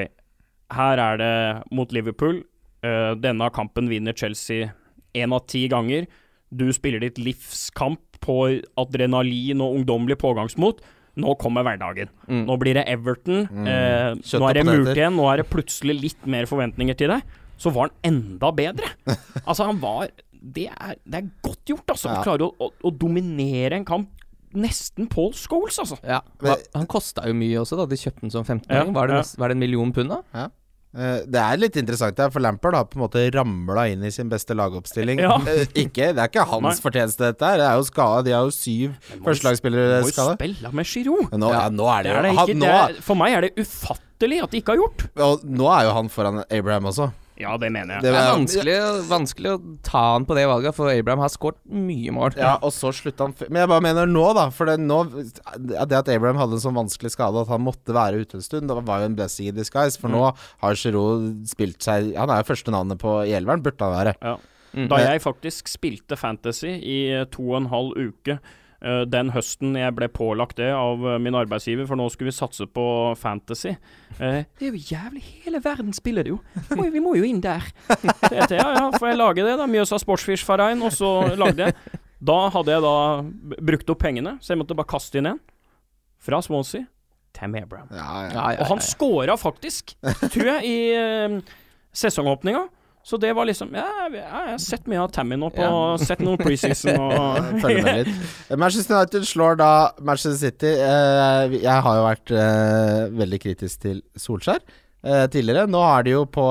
[0.74, 1.34] her er det
[1.76, 2.42] mot Liverpool.
[2.86, 4.72] Uh, denne kampen vinner Chelsea
[5.18, 6.08] én av ti ganger.
[6.50, 8.38] Du spiller ditt livskamp på
[8.80, 10.82] adrenalin og ungdommelig pågangsmot.
[11.18, 12.12] Nå kommer hverdagen.
[12.30, 12.44] Mm.
[12.46, 13.48] Nå blir det Everton.
[13.66, 15.18] Eh, Kjøtt nå er det murt igjen.
[15.18, 17.36] Nå er det plutselig litt mer forventninger til deg.
[17.58, 18.92] Så var han enda bedre.
[19.48, 22.12] altså, han var Det er, det er godt gjort, altså.
[22.12, 22.20] Ja.
[22.22, 24.14] Å klare å, å, å dominere en kamp.
[24.56, 25.98] Nesten Paul Scholes, altså.
[26.08, 28.88] Ja, Men- Han kosta jo mye også, da de kjøpte den som 15-åring.
[28.88, 29.24] Ja, var, det ja.
[29.38, 30.22] var det en million pund, da?
[30.34, 30.48] Ja.
[30.98, 34.30] Det er litt interessant her, for Lampard har på en måte ramla inn i sin
[34.32, 35.20] beste lagoppstilling.
[35.28, 35.36] Ja.
[35.46, 36.82] Eh, Ikke, det er ikke hans Nei.
[36.82, 37.58] fortjeneste, dette her.
[37.60, 38.24] Det er jo skada.
[38.26, 41.36] De har jo syv førstelagsspillere Må jo spille med Giroud.
[41.38, 43.36] Nå, ja, nå er Det det er det ikke, han, nå, det er, for meg
[43.38, 45.06] er det ufattelig at de ikke har gjort.
[45.28, 47.12] og nå er jo han foran Abraham også.
[47.38, 48.06] Ja, det mener jeg.
[48.06, 48.76] Det Det er vanskelig,
[49.10, 52.38] vanskelig å ta han på det valget, for Abraham har skåret mye mål.
[52.40, 54.48] Ja, og så slutta han Men jeg bare mener nå, da.
[54.54, 55.00] For det, nå,
[55.70, 58.70] det at Abraham hadde en sånn vanskelig skade at han måtte være ute en stund,
[58.72, 60.00] det var jo en blessing in disguise.
[60.02, 63.86] For nå har Giroud spilt seg Han er jo første navnet på i elveren, burde
[63.86, 64.16] han være.
[64.22, 64.38] Ja.
[64.78, 64.88] Mm.
[64.92, 67.00] Da jeg faktisk spilte Fantasy i
[67.34, 68.38] to og en halv uke
[69.10, 72.68] den høsten jeg ble pålagt det av eh, min arbeidsgiver, for nå skulle vi satse
[72.70, 72.84] på
[73.18, 73.72] Fantasy.
[74.20, 76.40] Eh, det er jo jævlig Hele verden spiller det jo!
[76.70, 77.66] Vi må, jo- vi må jo inn der.
[78.38, 79.66] Ja, ja, får jeg lage det, da?
[79.70, 81.10] Mjøsa Sportsfish-Verein, og så
[81.40, 81.76] lagde jeg.
[82.22, 82.94] Da hadde jeg da
[83.72, 85.42] brukt opp pengene, så jeg måtte bare kaste inn en.
[86.22, 86.86] Fra Swansea.
[87.38, 87.90] Tam Abraham.
[87.94, 88.30] Ja, ja.
[88.34, 89.94] Ja, ja, Og han scora faktisk,
[90.34, 91.36] tror jeg, i eh,
[91.94, 92.64] sesongåpninga.
[93.08, 95.94] Så det var liksom ja, Jeg har sett mye av Tammy nå, på, Ja.
[96.10, 98.34] sett noen preseason og Følger med litt.
[98.60, 99.70] Manchester United slår da
[100.04, 100.74] Manchester City.
[100.76, 105.70] Eh, jeg har jo vært eh, veldig kritisk til Solskjær eh, tidligere.
[105.72, 106.50] Nå er de jo på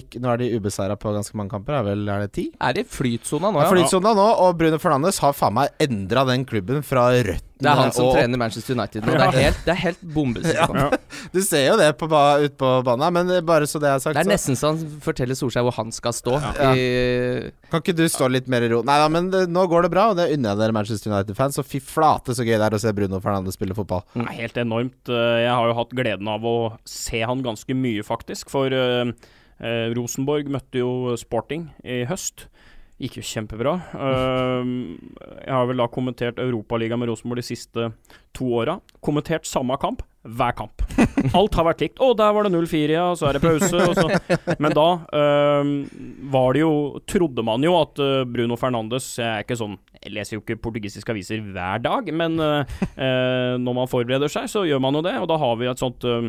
[0.00, 1.82] ikke, Nå er de ubeseira på ganske mange kamper.
[1.82, 2.46] Er vel er det ti?
[2.64, 3.68] Er i flytsona nå, Ja.
[3.74, 7.78] Flytsona nå, og Bruno Fernandes har faen meg endra den klubben fra røttene Det er
[7.78, 9.14] han som og trener Manchester United nå.
[9.20, 10.76] Det er helt, det er helt bombesikkert.
[10.80, 10.88] ja.
[11.34, 13.80] Du ser jo det på ba, ut på banen, her, men det er bare så
[13.82, 16.38] det er sagt, Det er nesten så han forteller Solskjær hvor han skal stå.
[16.40, 16.70] Ja.
[16.74, 18.80] I, kan ikke du stå litt mer i ro?
[18.86, 21.60] Nei da, men det, nå går det bra, og det unner jeg dere Manchester United-fans.
[21.60, 24.02] Og fy flate så gøy det er å se Bruno Fernandes spille fotball.
[24.14, 25.12] Det er helt enormt.
[25.12, 26.56] Eh, Jeg har jo hatt gleden av å
[26.88, 28.50] se han ganske mye, faktisk.
[28.52, 29.12] For uh,
[29.60, 32.48] eh, Rosenborg møtte jo Sporting i høst.
[33.00, 33.74] Gikk jo kjempebra.
[33.96, 34.70] Eh,
[35.46, 37.90] jeg har vel da kommentert Europaligaen med Rosenborg de siste
[38.36, 38.78] to åra.
[39.00, 40.82] Kommentert samme kamp hver kamp.
[41.38, 42.00] Alt har vært likt.
[42.00, 45.70] 'Å, der var det 0-4, ja, så er det pause.' Men da eh,
[46.32, 46.72] var det jo
[47.08, 50.58] Trodde man jo at eh, Bruno Fernandes Jeg er ikke sånn Jeg leser jo ikke
[50.60, 55.04] portugisiske aviser hver dag, men eh, eh, når man forbereder seg, så gjør man jo
[55.06, 55.16] det.
[55.20, 56.28] Og da har vi et sånt eh,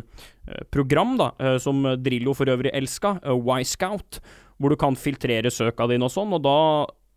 [0.72, 1.32] program da
[1.62, 4.20] som Drillo for øvrig elska, uh, Y-Scout,
[4.62, 6.34] hvor du kan filtrere søka dine og sånn.
[6.38, 6.58] Og da,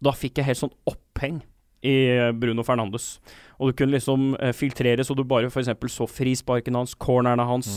[0.05, 1.43] da fikk jeg helt sånn oppheng
[1.85, 3.19] i eh, Bruno Fernandes.
[3.61, 5.75] Og du kunne liksom eh, filtrere så du bare f.eks.
[5.93, 7.77] så frisparkene hans, cornerne hans.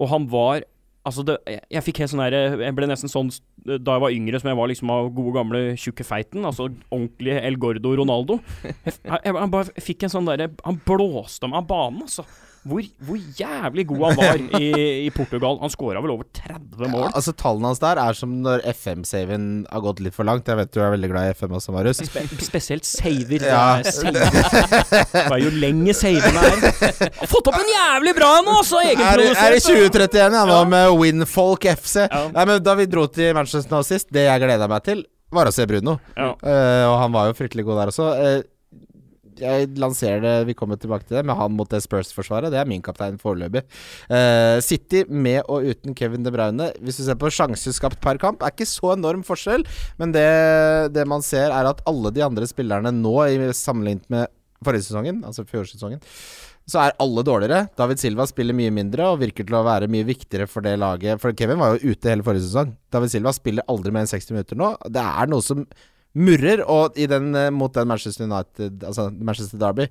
[0.00, 0.64] Og han var
[1.04, 3.28] Altså, det, jeg, fikk helt sånn der Jeg ble nesten sånn
[3.64, 6.46] da jeg var yngre, som jeg var liksom av gode, gamle tjukke feiten.
[6.48, 8.38] Altså ordentlig El Gordo Ronaldo.
[8.64, 12.24] Jeg, jeg, jeg bare fikk en sånn derre Han blåste meg av banen, altså.
[12.64, 14.68] Hvor, hvor jævlig god han var i,
[15.04, 15.58] i Portugal.
[15.60, 17.06] Han skåra vel over 30 mål.
[17.06, 20.48] Ja, altså Tallene hans der er som når FM-saven har gått litt for langt.
[20.48, 22.00] Jeg vet du er veldig glad i FM også, Marius.
[22.08, 23.44] Spe spesielt saver.
[23.44, 23.82] Ja.
[23.84, 24.24] saver.
[25.12, 26.64] Det er jo lenge savene er
[27.20, 28.80] Har Fått opp en jævlig bra en, altså!
[28.80, 32.06] Er, er det 2031 jeg nå med Winfolk FC?
[32.06, 32.24] Ja.
[32.32, 35.50] Nei, men Da vi dro til Manchester nå sist, det jeg gleda meg til, var
[35.50, 35.98] å se Bruno.
[36.16, 36.32] Ja.
[36.40, 38.10] Uh, og han var jo fryktelig god der også.
[38.24, 38.40] Eh,
[39.40, 42.52] jeg lanserer det, vi kommer tilbake til det, med han mot det Spurs-forsvaret.
[42.52, 43.64] Det er min kaptein foreløpig.
[44.10, 46.70] Uh, City med og uten Kevin De Bruyne.
[46.84, 49.66] Hvis du ser på sjanser skapt per kamp, er ikke så enorm forskjell.
[50.00, 50.28] Men det,
[50.94, 53.18] det man ser, er at alle de andre spillerne nå,
[53.56, 54.32] sammenlignet med
[54.64, 56.00] forrige sesongen, altså fjorårssesongen,
[56.64, 57.66] så er alle dårligere.
[57.76, 61.20] David Silva spiller mye mindre og virker til å være mye viktigere for det laget.
[61.20, 62.72] For Kevin var jo ute hele forrige sesong.
[62.94, 64.70] David Silva spiller aldri mer enn 60 minutter nå.
[64.88, 65.66] Det er noe som
[66.14, 69.88] murrer, og i den, eh, mot den Manchester United, altså Manchester Derby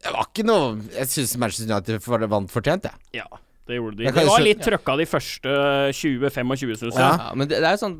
[0.00, 3.20] Det var ikke noe Jeg syns Manchester United vant fortjent, jeg.
[3.20, 3.28] Ja,
[3.68, 4.04] det gjorde de.
[4.08, 5.56] Jeg kan De jo var litt trøkka de første
[5.92, 7.00] 20-25, syns jeg.
[7.00, 7.12] Ja.
[7.28, 7.98] ja, men det, det er jo sånn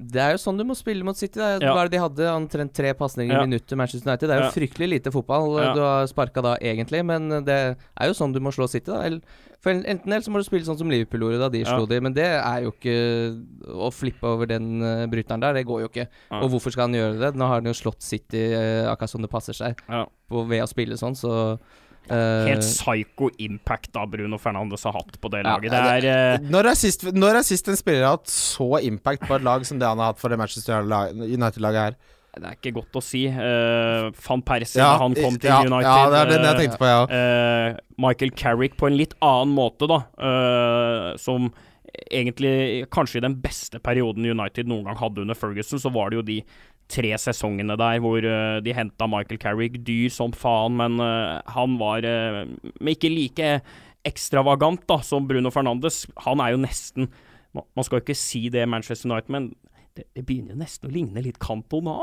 [0.00, 1.40] Det er jo sånn du må spille mot City.
[1.40, 1.58] Da.
[1.58, 1.74] Ja.
[1.82, 2.26] Det de hadde?
[2.30, 3.42] Omtrent tre pasninger Ja.
[3.42, 3.74] i minuttet.
[3.76, 4.28] Manchester United.
[4.28, 4.54] Det er jo Ja.
[4.54, 5.74] fryktelig lite fotball Ja.
[5.74, 7.04] du har sparka da, egentlig.
[7.04, 9.18] Men det er jo sånn du må slå City, da.
[9.60, 11.76] For enten eller så må du spille sånn som Liverpool gjorde da de Ja.
[11.76, 12.00] slo de.
[12.00, 15.88] Men det er jo ikke Å flippe over den uh, bryteren der, det går jo
[15.88, 16.06] ikke.
[16.30, 16.40] Ja.
[16.42, 17.34] Og hvorfor skal han gjøre det?
[17.34, 18.54] Nå har han jo slått City
[18.86, 20.06] akkurat som det passer seg, Ja.
[20.30, 21.58] på, ved å spille sånn, så eh,
[22.10, 25.72] Helt psycho impact da Bruno Fernandes har hatt på det Ja, laget.
[25.72, 26.06] det er
[26.38, 29.44] eh, Når er, sist, når er sist en spiller har hatt så impact på et
[29.46, 31.98] lag som det han har hatt for det Manchester United-laget her?
[32.38, 33.24] Det er ikke godt å si.
[33.32, 35.88] Uh, Van Persie Ja, da han kom til ja, United.
[35.88, 37.00] Ja, det er den jeg eh, tenkte på, ja.
[37.08, 40.02] Uh, Michael Carrick på en litt annen måte, da.
[40.20, 41.50] Uh, som
[42.12, 46.20] egentlig Kanskje i den beste perioden United noen gang hadde under Ferguson, så var det
[46.20, 46.38] jo de
[46.88, 49.78] tre sesongene der hvor uh, de henta Michael Carrick.
[49.86, 52.44] Dyr som faen, men uh, han var uh,
[52.80, 53.52] ikke like
[54.08, 56.06] ekstravagant da som Bruno Fernandes.
[56.26, 57.10] Han er jo nesten
[57.58, 59.48] Man skal jo ikke si det Manchester United, men
[59.96, 61.96] det, det begynner jo nesten å ligne litt Cantona.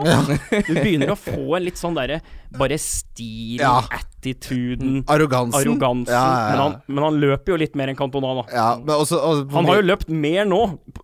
[0.67, 2.19] Du begynner å få en litt sånn derre
[2.57, 3.77] Bare stil, Ja.
[4.25, 5.61] Attituden, Arrogansen.
[5.61, 6.13] arrogansen.
[6.13, 6.49] Ja, ja, ja.
[6.49, 8.45] Men, han, men han løper jo litt mer enn Cantona, da.
[8.53, 10.61] Ja, men også, og, Han har jo løpt mer nå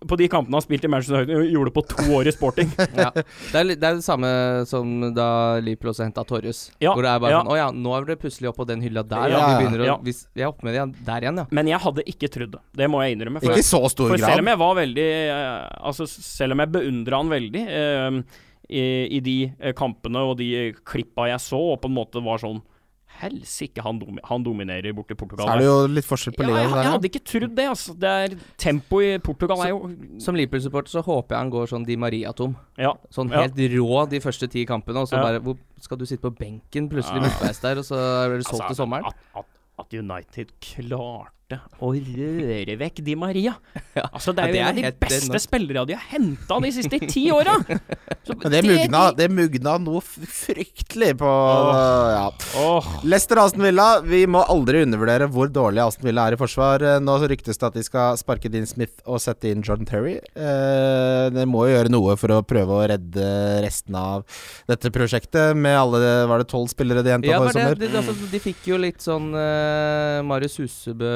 [0.08, 2.30] på de kampene han har spilt i Manchester United, enn han gjorde på to år
[2.30, 2.72] i Sporting.
[3.04, 3.10] ja.
[3.14, 4.32] det, er, det er det samme
[4.68, 5.28] som da
[5.62, 6.64] Liverpool også henta Torjus.
[6.82, 7.42] Ja, hvor det er bare ja.
[7.42, 9.32] sånn Å ja, nå er det plutselig opp på den hylla der.
[9.32, 9.98] Ja, vi, begynner å, ja.
[10.02, 11.48] vi, vi er oppe med det der igjen, ja.
[11.54, 12.62] Men jeg hadde ikke trodd det.
[12.82, 13.42] Det må jeg innrømme.
[13.42, 14.32] For, Ikke så stor for grad.
[14.32, 15.50] selv om jeg var veldig eh,
[15.92, 18.18] Altså, selv om jeg beundra han veldig eh,
[18.72, 18.82] i,
[19.18, 22.60] i de eh, kampene og de klippa jeg så, og på en måte var sånn
[23.20, 25.46] Helsike, han, dom, han dominerer borti Portugal.
[25.46, 27.66] Så er det jo litt forskjell på ja, jeg, ligaen jeg hadde ikke trodd det,
[27.68, 27.94] altså.
[28.02, 29.90] Det er tempo i Portugal er jo
[30.22, 32.56] Som Liverpool-supporter så håper jeg han går sånn Di Maria-tom.
[32.78, 32.94] Ja.
[33.14, 33.42] Sånn Ja.
[33.44, 35.22] helt rå de første ti kampene, og så Ja.
[35.22, 37.28] bare hvor, Skal du sitte på benken plutselig Ja.
[37.28, 37.96] midtveis der, og så
[38.30, 39.04] blir du solgt til sommeren?
[39.06, 39.46] At, at,
[39.78, 43.54] at United klarte klarte å røre vekk Di Maria.
[43.92, 44.06] Ja.
[44.08, 46.04] Altså, det er Ja, jo er en av de det beste nok- spillerne de har
[46.14, 47.58] henta de siste ti åra!
[48.22, 52.28] Det mugna, det mugna noe fryktelig på Ja.
[52.56, 52.86] Oh.
[53.04, 54.00] Lester Aston Villa.
[54.00, 56.84] Vi må aldri undervurdere hvor dårlig Aston Villa er i forsvar.
[56.86, 60.14] Eh, Nå ryktes det at de skal sparke Dean Smith og sette inn Jordan Terry.
[60.38, 63.26] Eh, det må jo gjøre noe for å prøve å redde
[63.64, 64.22] resten av
[64.70, 67.80] dette prosjektet, med alle Var det tolv spillere de henta Ja, for for i sommer?
[67.82, 71.12] det, det, altså, de fikk jo litt sånn uh, Marius Husebø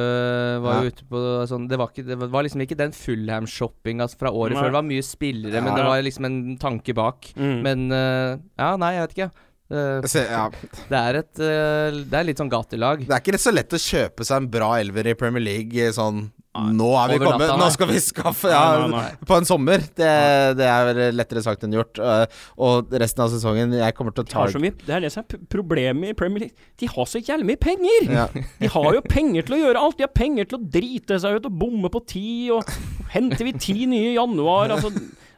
[0.64, 4.30] var jo ute på sånn Det var, ikke, det var liksom ikke den Fullham-shoppinga fra
[4.32, 4.62] året Nei.
[4.62, 4.70] før.
[4.70, 7.32] Det var mye spillere, men det var liksom en tanke bak.
[7.36, 7.58] mm.
[7.66, 9.30] Men eh, Ja, nei, jeg vet ikke.
[9.66, 10.44] Uh, Se, ja.
[10.92, 13.00] det er et uh, Det er litt sånn gatelag.
[13.02, 15.90] Det er ikke så lett å kjøpe seg en bra elver i Premier League eh,
[15.94, 16.28] sånn
[16.76, 19.26] Nå er vi kommet, nå skal vi skaffe ja, Nei, nei.
[19.28, 19.84] På en sommer.
[19.96, 20.10] Det,
[20.58, 22.00] det er lettere sagt enn gjort.
[22.00, 22.24] eh,
[22.62, 25.24] Og resten av sesongen Jeg kommer til å ta de mye, det er det som
[25.24, 26.68] er problemet i Premier League.
[26.80, 28.08] De har så jævlig mye penger!
[28.12, 28.26] ja.
[28.62, 29.98] De har jo penger til å gjøre alt.
[30.00, 32.66] De har penger til å drite seg ut og bomme på ti, og
[33.12, 34.90] henter vi ti nye i januar altså,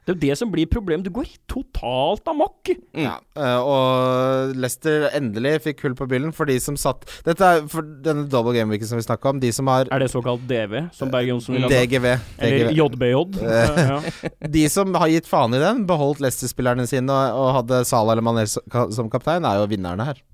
[0.09, 1.05] Det er jo det som blir problemet.
[1.05, 2.71] Du går totalt amok.
[2.97, 7.67] Ja, eh, og Leicester endelig fikk hull på byllen for de som satt Dette er
[7.69, 9.43] for denne double game-weeken som vi snakka om.
[9.43, 11.73] De som har Er det såkalt DV, som Berg Johnsen vil ha?
[11.75, 12.09] DGV.
[12.39, 13.19] Eller JBJ?
[13.89, 14.01] Ja.
[14.49, 18.25] De som har gitt faen i den, beholdt Leicester-spillerne sine og, og hadde Salah eller
[18.25, 20.25] Mané som kaptein, er jo vinnerne her.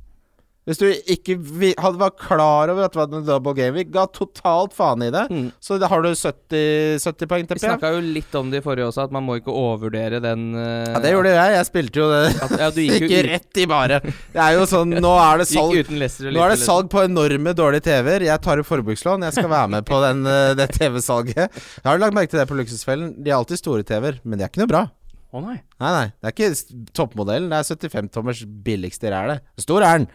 [0.64, 3.90] Hvis du ikke vi, hadde vært klar over at det var en double game week,
[3.92, 5.50] ga totalt faen i det, Mm.
[5.60, 7.64] så da har du 70, 70 poeng Vi til P.
[7.66, 10.88] snakka jo litt om det i forrige også, at man må ikke overvurdere den uh,
[10.94, 11.52] Ja, det gjorde jeg.
[11.58, 12.22] Jeg spilte jo det.
[12.46, 14.00] At, ja, du gikk jo rett i bare.
[14.32, 17.52] Det er jo sånn Nå er det salg Gikk Nå er det salg på enorme
[17.60, 18.24] dårlige TV-er.
[18.30, 19.28] Jeg tar opp forbrukslån.
[19.28, 21.44] Jeg skal være med på den, uh, det TV-salget.
[21.52, 23.12] Jeg har lagt merke til det på Luksusfellen.
[23.20, 24.86] De har alltid store TV-er, men de er ikke noe bra.
[25.34, 25.56] Å nei.
[25.82, 26.04] Nei, nei.
[26.22, 27.50] Det er ikke toppmodellen.
[27.50, 29.40] Det er 75-tommers billigste ræl.
[29.60, 30.12] Stor er den.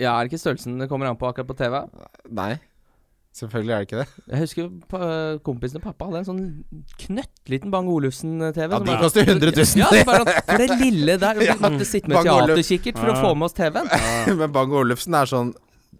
[0.00, 1.78] Ja, er det ikke størrelsen det kommer an på akkurat på TV?
[2.40, 2.52] Nei.
[3.36, 4.22] Selvfølgelig er det ikke det.
[4.32, 6.40] Jeg husker kompisen til pappa hadde en sånn
[7.04, 8.72] knøttliten Bang Olufsen-TV.
[8.74, 9.78] Ja, De koster 100 000.
[9.78, 13.18] Ja, det var sånn, for det lille der Vi måtte sitte med teaterkikkert for å
[13.20, 13.92] få med oss TV-en.
[14.40, 15.52] Men Bang Olufsen er sånn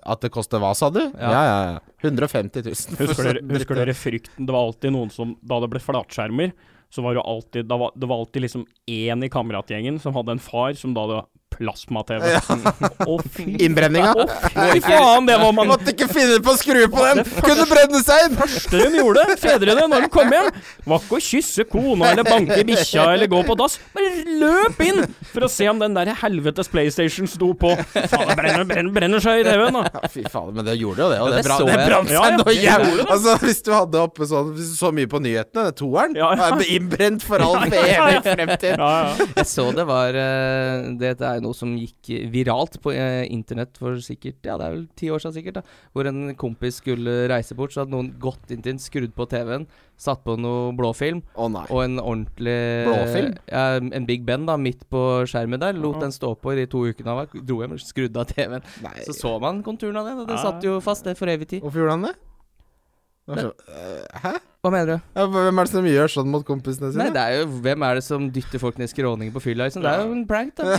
[0.02, 1.00] At det koster hva, sa du?
[1.04, 1.44] Ja, Ja.
[1.46, 1.78] ja, ja.
[2.02, 2.98] 150 000.
[3.04, 4.46] Husker dere, husker dere frykten?
[4.48, 6.50] Det var alltid noen som Da det ble flatskjermer,
[6.90, 10.34] så var det alltid da var, Det var alltid liksom én i kameratgjengen som hadde
[10.34, 12.30] en far som da hadde plasma-TV.
[13.10, 14.12] Å, fy Innbrenninga.
[14.14, 14.26] Å,
[14.72, 15.28] fy faen!
[15.28, 17.22] Det var man Måtte ikke finne på å skru på den!
[17.44, 18.38] Kunne brenne seg inn!
[18.40, 20.48] første de gjorde, fedrene, når de kom hjem,
[20.88, 23.76] var ikke å kysse kona eller banke bikkja eller gå på dass.
[23.94, 24.10] Bare
[24.40, 27.74] løp inn for å se om den der helvetes PlayStation sto på.
[27.94, 30.04] Faen, det brenner, brenner, brenner seg i TV-en, da.
[30.10, 32.40] Fy faen, men det gjorde jo det, og det, det bra, det brant seg nå
[32.40, 33.06] noe jævlig.
[33.06, 36.32] Altså, hvis du hadde oppe sånn Hvis du så mye på nyhetene, det toeren, Ja,
[36.38, 36.48] ja.
[36.56, 38.74] er innbrent for all evig fremtid.
[38.74, 39.28] Ja, ja.
[39.40, 43.76] Jeg så det var Det Dette er jo noe som gikk viralt på eh, internett
[43.80, 45.62] for sikkert Ja, det er vel ti år siden sikkert, da.
[45.92, 49.26] Hvor en kompis skulle reise bort, så hadde noen gått inn til en, skrudd på
[49.28, 49.66] TV-en,
[50.00, 51.66] satt på noe blåfilm, Å nei.
[51.70, 52.56] og en ordentlig
[52.88, 53.34] Blåfilm?
[53.50, 55.72] Ja, en Big Ben da, midt på skjermen der.
[55.76, 57.26] Lot den stå på i de to ukene han var.
[57.34, 58.62] Dro hjem og skrudde av TV-en.
[59.04, 60.42] Så så man konturen av det, og det Ja.
[60.50, 61.62] satt jo fast det for evig tid.
[61.62, 62.14] Hvorfor gjorde han det?
[62.14, 64.38] Det var så- øh, Hæ?
[64.60, 65.04] Hva mener du?
[65.16, 67.06] Ja, hvem er det som gjør sånn mot kompisene sine?
[67.06, 69.70] Nei, det er jo Hvem er det som dytter folk ned i skråningen på fylla?
[69.70, 69.86] Liksom?
[69.86, 70.66] Det er jo en prank, da.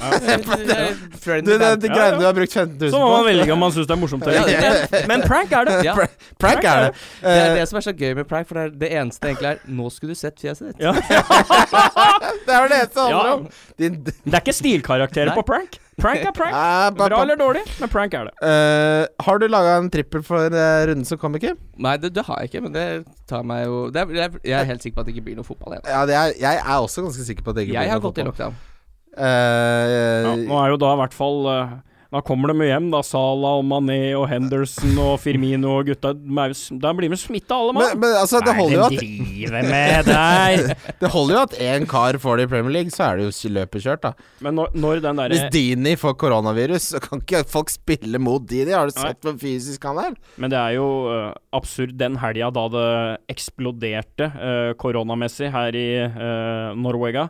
[1.21, 1.81] Du, det, band.
[1.81, 2.19] de greiene ja.
[2.19, 2.91] du har brukt 15 000 på.
[2.93, 5.01] Så må man velge om man syns det er morsomt eller ikke.
[5.09, 5.77] Men prank er det.
[5.87, 5.95] Ja,
[6.41, 6.91] Prank er det.
[7.23, 9.31] det er Eh, det som er så gøy med prank, for det, er det eneste
[9.31, 10.83] egentlig er Nå skulle du sett fjeset ditt.
[10.83, 10.93] Ja.
[12.47, 13.47] det er det eneste det handler om.
[13.81, 15.79] Det er ikke stilkarakterer på prank.
[16.01, 16.55] Prank er prank.
[16.57, 18.33] Ah, Bra eller dårlig, men prank er det.
[18.41, 21.53] Uh, har du laga en trippel for uh, runden som kom, ikke?
[21.77, 22.85] Nei, det, det har jeg ikke, men det
[23.29, 25.27] tar meg jo det er, jeg, er- jeg er helt sikker på at det ikke
[25.29, 25.87] blir noe fotball igjen.
[25.93, 28.01] Ja, det er, jeg er også ganske sikker på at det ikke Jeg blir har
[28.01, 28.51] noe gått i fotball.
[28.51, 28.67] lockdown.
[29.11, 31.71] Uh, Ja, nå er jo da i hvert fall eh,
[32.11, 32.99] Da kommer de hjem, da.
[33.07, 36.11] Salah og Mané og Henderson og Firmino og gutta.
[36.11, 38.01] Da blir de smitta, alle men, mann.
[38.03, 40.63] men altså, det holder jo at driver med der?
[40.99, 43.53] Det holder jo at én kar får det i Premier League, så er det jo
[43.55, 44.27] løpet kjørt, da.
[44.43, 48.75] Men når, når den Hvis Dini får koronavirus, så kan ikke folk spille mot Dini.
[48.75, 50.19] Har du sett hvor fysisk han er?
[50.35, 52.87] Men det er jo uh, absurd den helga da det
[53.31, 57.29] eksploderte uh, koronamessig her i uh, Norwega.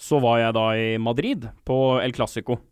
[0.00, 2.64] Så var jeg da i Madrid, på El Clásico.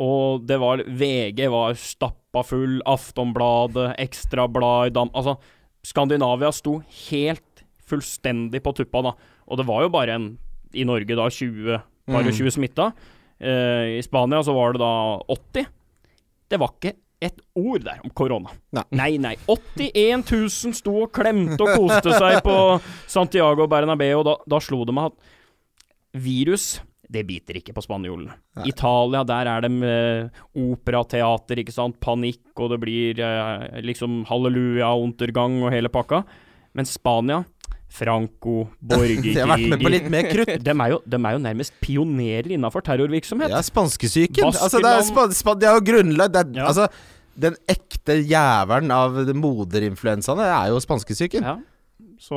[0.00, 5.36] Og det var VG var stappa full, Aftonbladet, Ekstrabladet dam, Altså,
[5.84, 6.78] Skandinavia sto
[7.10, 9.12] helt fullstendig på tuppa, da.
[9.50, 10.26] Og det var jo bare en
[10.72, 12.32] I Norge da 20, bare Mm.
[12.32, 12.92] 20 smitta.
[13.40, 14.92] Eh, I Spania så var det da
[15.28, 15.66] 80.
[16.50, 18.50] Det var ikke et ord der om korona.
[18.72, 18.84] Nei.
[18.90, 19.34] nei, nei.
[19.46, 22.54] 81 000 sto og klemte og koste seg på
[23.14, 26.80] Santiago Bernabeu, og da, da slo det meg at virus
[27.10, 28.36] det biter ikke på spanjolene.
[28.68, 34.92] Italia, der er det med operateater, ikke sant, panikk, og det blir eh, liksom halleluja,
[35.02, 36.22] untergang og hele pakka.
[36.78, 37.42] Men Spania,
[37.90, 40.54] Franco, De har vært med på litt mer krutt.
[40.66, 43.50] de er, jo, de er jo nærmest pionerer innafor terrorvirksomhet.
[43.50, 44.46] Ja, spanskesyken.
[44.52, 46.70] Altså, det er, spa, spa, det er jo grunnlag det Ja.
[46.70, 46.88] Altså,
[47.40, 51.46] den ekte jævelen av moderinfluensaene er jo spanskesyken.
[51.46, 51.58] Ja.
[52.20, 52.36] Så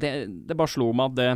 [0.00, 0.14] det,
[0.48, 1.28] det bare slo meg at det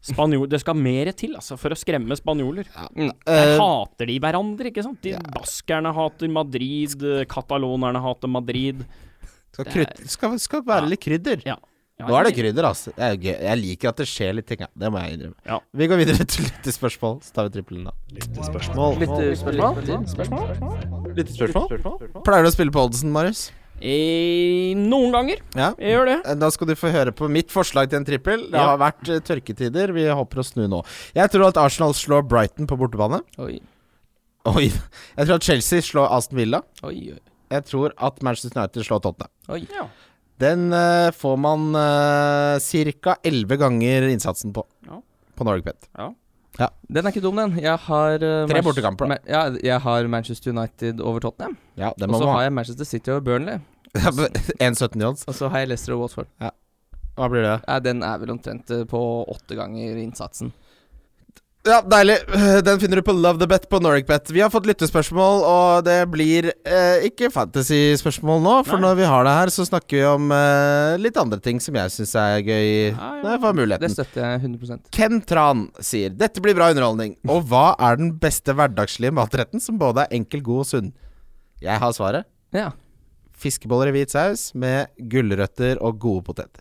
[0.00, 2.64] Spanjol, det skal mer til altså, for å skremme spanjoler.
[2.72, 2.86] Ja.
[3.26, 5.00] Der Eh, hater de hverandre, ikke sant?
[5.02, 5.18] De Ja.
[5.34, 8.84] Baskerne hater Madrid, eh, katalonerne hater Madrid.
[9.52, 11.42] skal, krydd, skal, skal være litt krydder.
[11.44, 11.56] Ja.
[12.00, 12.94] Ja, Nå er det krydder, altså.
[12.96, 13.34] Det er gøy.
[13.44, 14.60] Jeg liker at det skjer litt ting.
[14.64, 14.68] Ja.
[14.74, 15.36] Det må jeg innrømme.
[15.44, 15.58] Ja.
[15.76, 17.18] Vi går videre til lyttespørsmål.
[17.20, 17.92] Så tar vi trippelen, da.
[18.16, 18.96] Lyttespørsmål.
[19.02, 19.84] Lyttespørsmål?
[21.12, 22.22] Lyttespørsmål?
[22.24, 23.50] Pleier du å spille på oddsen, Marius?
[23.80, 25.40] Eh, noen ganger.
[25.56, 25.70] Ja.
[25.78, 26.16] Jeg gjør det.
[26.26, 28.46] Eh, Da skal du få høre på mitt forslag til en trippel.
[28.50, 28.66] Det Ja.
[28.76, 29.92] har vært eh, tørketider.
[29.92, 30.84] Vi håper å snu nå.
[31.14, 33.22] Jeg tror at Arsenal slår Brighton på bortebane.
[33.38, 33.60] Oi,
[34.46, 34.70] Oi.
[35.18, 36.62] Jeg tror at Chelsea slår Aston Villa.
[36.82, 37.18] oi, oi.
[37.50, 39.30] Jeg tror at Manchester United slår Tottenham.
[39.50, 39.66] oi.
[39.74, 39.88] Ja.
[40.40, 42.58] Den uh, får man uh,
[43.02, 43.16] ca.
[43.22, 44.64] 11 ganger innsatsen på.
[44.86, 45.02] Ja.
[45.36, 45.44] På
[46.58, 46.76] Norwegbet.
[46.90, 47.58] Den er ikke dum, den.
[47.62, 49.18] Jeg har uh, Tre bortekamper, da.
[49.28, 51.56] Ja, jeg har Manchester United over Tottenham.
[51.76, 53.60] Ja, Og så har jeg Manchester City over Burnley.
[53.96, 55.24] 1,17 i odds.
[55.26, 56.26] Og så har jeg Leicester og Watford.
[56.40, 56.50] Ja.
[57.18, 57.56] Hva blir det?
[57.66, 60.52] Ja, den er vel omtrent eh, på åtte ganger innsatsen.
[61.68, 62.16] Ja, deilig.
[62.64, 64.30] Den finner du på Love the Bet på NoricBet.
[64.32, 68.54] Vi har fått lyttespørsmål, og det blir eh, ikke fantasy-spørsmål nå.
[68.68, 68.86] For Nei.
[68.88, 71.92] når vi har det her, så snakker vi om eh, litt andre ting som jeg
[71.92, 72.70] syns er gøy.
[72.96, 73.36] Nei, ja.
[73.36, 77.18] Jeg Det støtter jeg 100 Ken Tran sier dette blir bra underholdning.
[77.28, 80.94] Og hva er den beste hverdagslige matretten som både er enkel, god og sunn?
[81.60, 82.24] Jeg har svaret.
[82.56, 82.70] Ja.
[83.40, 86.60] Fiskeboller i hvit saus med gulrøtter og gode poteter.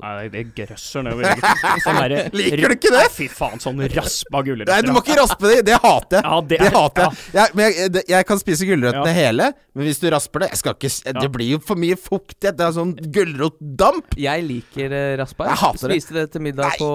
[0.00, 1.36] Nei, det grøsser nedover.
[1.84, 1.98] Sånn
[2.32, 3.02] Liker du ikke det?
[3.02, 4.72] Nei, Fy faen, sånn raspa gulrøtter.
[4.72, 5.58] Nei, du må ikke raspe det!
[5.68, 6.24] Det hater jeg.
[6.24, 7.18] Ja, det Det er- hater jeg.
[7.36, 7.54] jeg.
[7.58, 9.16] Men jeg, det- jeg kan spise gulrøttene Ja.
[9.18, 12.56] hele, men hvis du rasper det jeg skal ikke, Det blir jo for mye fuktighet.
[12.58, 14.16] Det er sånn gulrotdamp.
[14.18, 15.48] Jeg liker uh, raspa.
[15.52, 15.98] Jeg hater det.
[16.00, 16.78] Spiste det til middag Nei.
[16.80, 16.90] på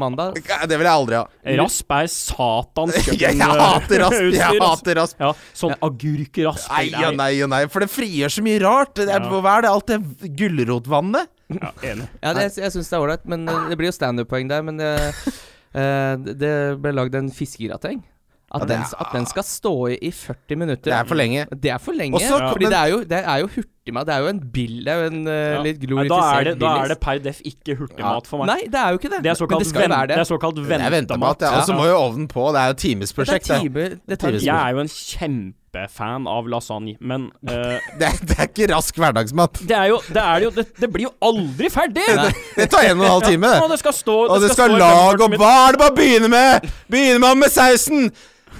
[0.00, 0.38] mandag.
[0.42, 1.26] Det vil jeg aldri ha.
[1.62, 4.22] Rasp er satans Jeg, jeg hater rasp.
[4.38, 5.18] Jeg hater rasp.
[5.20, 6.70] Ja, sånn agurkrasp.
[6.72, 8.94] Nei og nei og nei, for det frigjør så mye rart.
[8.94, 9.40] Det er, Ja.
[9.40, 9.70] Hva er det?
[9.70, 11.28] Alt det gulrotvannet?
[11.52, 12.08] Ja, enig.
[12.22, 14.62] Ja, det, jeg syns det er ålreit, men eh, det blir jo standup-poeng der.
[14.62, 14.92] Men det,
[15.74, 18.02] eh, det ble lagd en fiskegrateng.
[18.52, 20.90] At, Ja, det den, er- at den skal stå i i 40 minutter.
[20.90, 21.46] Det er for lenge.
[21.56, 22.18] Det er for lenge.
[22.20, 23.48] Også- fordi men- det er jo, det er jo
[23.82, 24.06] hurtigmat.
[24.06, 25.62] Det er jo en bill Det er jo en uh, Ja.
[25.62, 28.46] litt Nei, glorifisert da, er det, da er det per def ikke hurtigmat for meg.
[28.52, 29.22] Nei, det er jo ikke det.
[29.24, 30.18] Det er såkalt, det skal ven, det det.
[30.18, 31.42] er såkalt Det er ventemat.
[31.42, 31.58] Ja.
[31.58, 32.46] Og så må jo ovnen på.
[32.54, 33.46] Det er jo Det er timesprosjekt.
[33.50, 38.38] time, det tar Jeg er jo en kjempefan av lasagne, men uh, Det, er- det
[38.38, 39.62] er ikke rask hverdagsmat.
[39.66, 42.06] det er jo Det, er jo, det, det blir jo aldri ferdig!
[42.06, 43.54] Det, det tar en og en halv time.
[43.62, 46.70] Og det skal stå Og det skal stå lag og er det man begynne med?
[46.90, 48.12] Begynner man med sausen?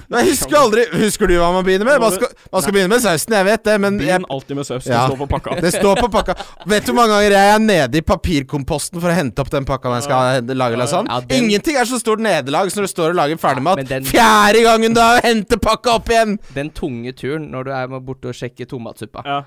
[0.09, 1.99] Jeg husker aldri Husker du hva man begynner med?
[2.03, 4.65] Man skal, man skal begynne med sausen, jeg vet det, men jeg, Begynn alltid med
[4.67, 4.83] saus.
[4.83, 5.07] Det Ja.
[5.07, 5.55] står på pakka.
[5.61, 6.35] det står på pakka.
[6.67, 9.65] Vet du hvor mange ganger jeg er nede i papirkomposten for å hente opp den
[9.65, 11.07] pakka når jeg skal lage lasagne?
[11.09, 13.77] Ja, den- Ingenting er så stort nederlag som når du står og lager ferdigmat.
[13.77, 16.37] Ja, den- Fjerde gangen du har hentet pakka opp igjen!
[16.53, 19.23] Den tunge turen når du er borte og sjekker tomatsuppa.
[19.25, 19.43] Ja.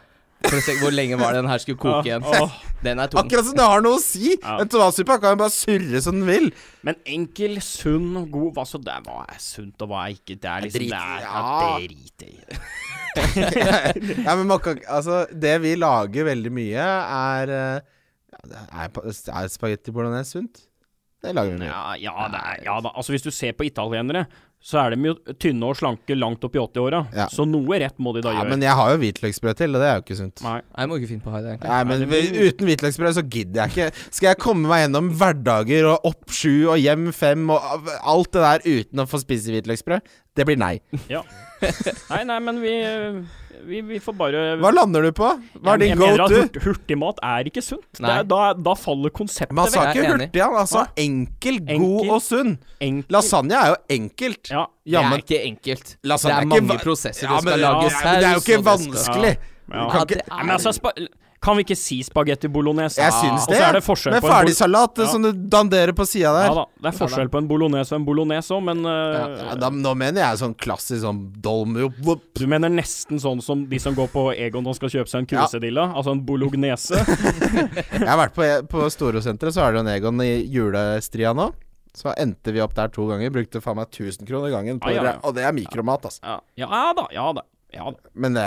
[0.47, 2.25] For å se hvor lenge var det den her skulle koke igjen.
[2.85, 3.23] Den er tung.
[3.23, 4.35] Akkurat som det har noe å si.
[4.37, 4.57] Ja.
[4.63, 6.49] En tomatsuppe kan jo bare surre som den vil.
[6.87, 10.37] Men enkel, sunn og god Hva så det Hva er sunt, og hva er ikke?
[10.39, 11.19] Det er liksom Drit- Det er,
[12.21, 12.67] det jeg
[14.27, 17.79] ja, men man kan, altså, det vi lager veldig mye, er eh,
[18.35, 18.91] ja, det Er,
[19.41, 20.67] er spagetti bolognese sunt?
[21.25, 21.71] Det lager vi mye.
[21.71, 22.93] Ja, ja, det er, ja da.
[22.93, 24.27] Altså, hvis du ser på italienere,
[24.67, 27.01] så er de jo tynne og slanke langt opp i 80-åra.
[27.15, 27.27] Ja.
[27.31, 28.51] Så noe rett må de da Ja, gjøre.
[28.51, 30.43] men jeg har jo hvitløksbrød til, og det er jo ikke sunt.
[30.43, 30.55] Nei.
[30.59, 31.71] Nei, Jeg må ikke finne på det, egentlig.
[31.71, 34.11] Nei, men v- uten hvitløksbrød så gidder jeg ikke.
[34.11, 37.63] Skal jeg komme meg gjennom hverdager og opp sju og hjem fem og
[38.03, 40.01] alt det der uten å få spise hvitløksbrød?
[40.37, 40.81] Det blir nei.
[41.09, 41.23] Ja.
[42.11, 42.75] Nei, nei, men vi,
[43.65, 45.29] vi, vi får bare Hva lander du på?
[45.57, 46.41] Hva er jeg, din jeg mener go at to?
[46.43, 47.87] hurt, hurtigmat er ikke sunt.
[47.99, 50.57] Det er, da, da faller konseptet Man sa Jeg ikke hurtig, han.
[50.63, 50.87] Altså Hva?
[51.07, 52.11] enkel, god Enkel.
[52.17, 52.55] og sunn.
[52.81, 54.51] Enkel- Lasagne er jo enkelt.
[54.53, 54.65] Ja.
[54.87, 55.97] Det er ikke enkelt.
[56.05, 57.27] Lasagne det er er ikke mange prosesser.
[57.27, 59.37] Ja, det skal ja, lages ja, det er jo ikke vanskelig.
[59.37, 59.53] ja.
[59.67, 60.73] Du Ja, ikke men altså,
[61.47, 62.99] kan vi ikke si spagetti bolognese?
[62.99, 63.61] Jeg syns Og det.
[63.61, 65.07] så er det forskjell Med på en bol- ferdigsalat Ja.
[65.13, 66.49] som du danderer på sida der.
[66.51, 69.55] Ja da, det er forskjell på en bolognese og en bolognese òg, men uh, Ja,
[69.63, 71.93] da, nå mener jeg sånn klassisk sånn dolmio.
[72.35, 75.39] Du mener nesten sånn som de som går på Egon og skal kjøpe seg en
[75.39, 75.93] Ja.
[75.95, 76.99] Altså en bolognese?
[77.97, 81.53] Jeg har vært på, på Storosenteret, så er det jo en Egon i julestria nå.
[81.97, 83.31] Så endte vi opp der to ganger.
[83.33, 84.81] Brukte faen meg 1000 kroner gangen.
[84.83, 85.13] På Ah, ja, ja.
[85.25, 86.21] og det er mikromat, altså.
[86.27, 87.45] Ja, ja da, ja da.
[87.77, 88.11] Ja da.
[88.15, 88.45] Men det,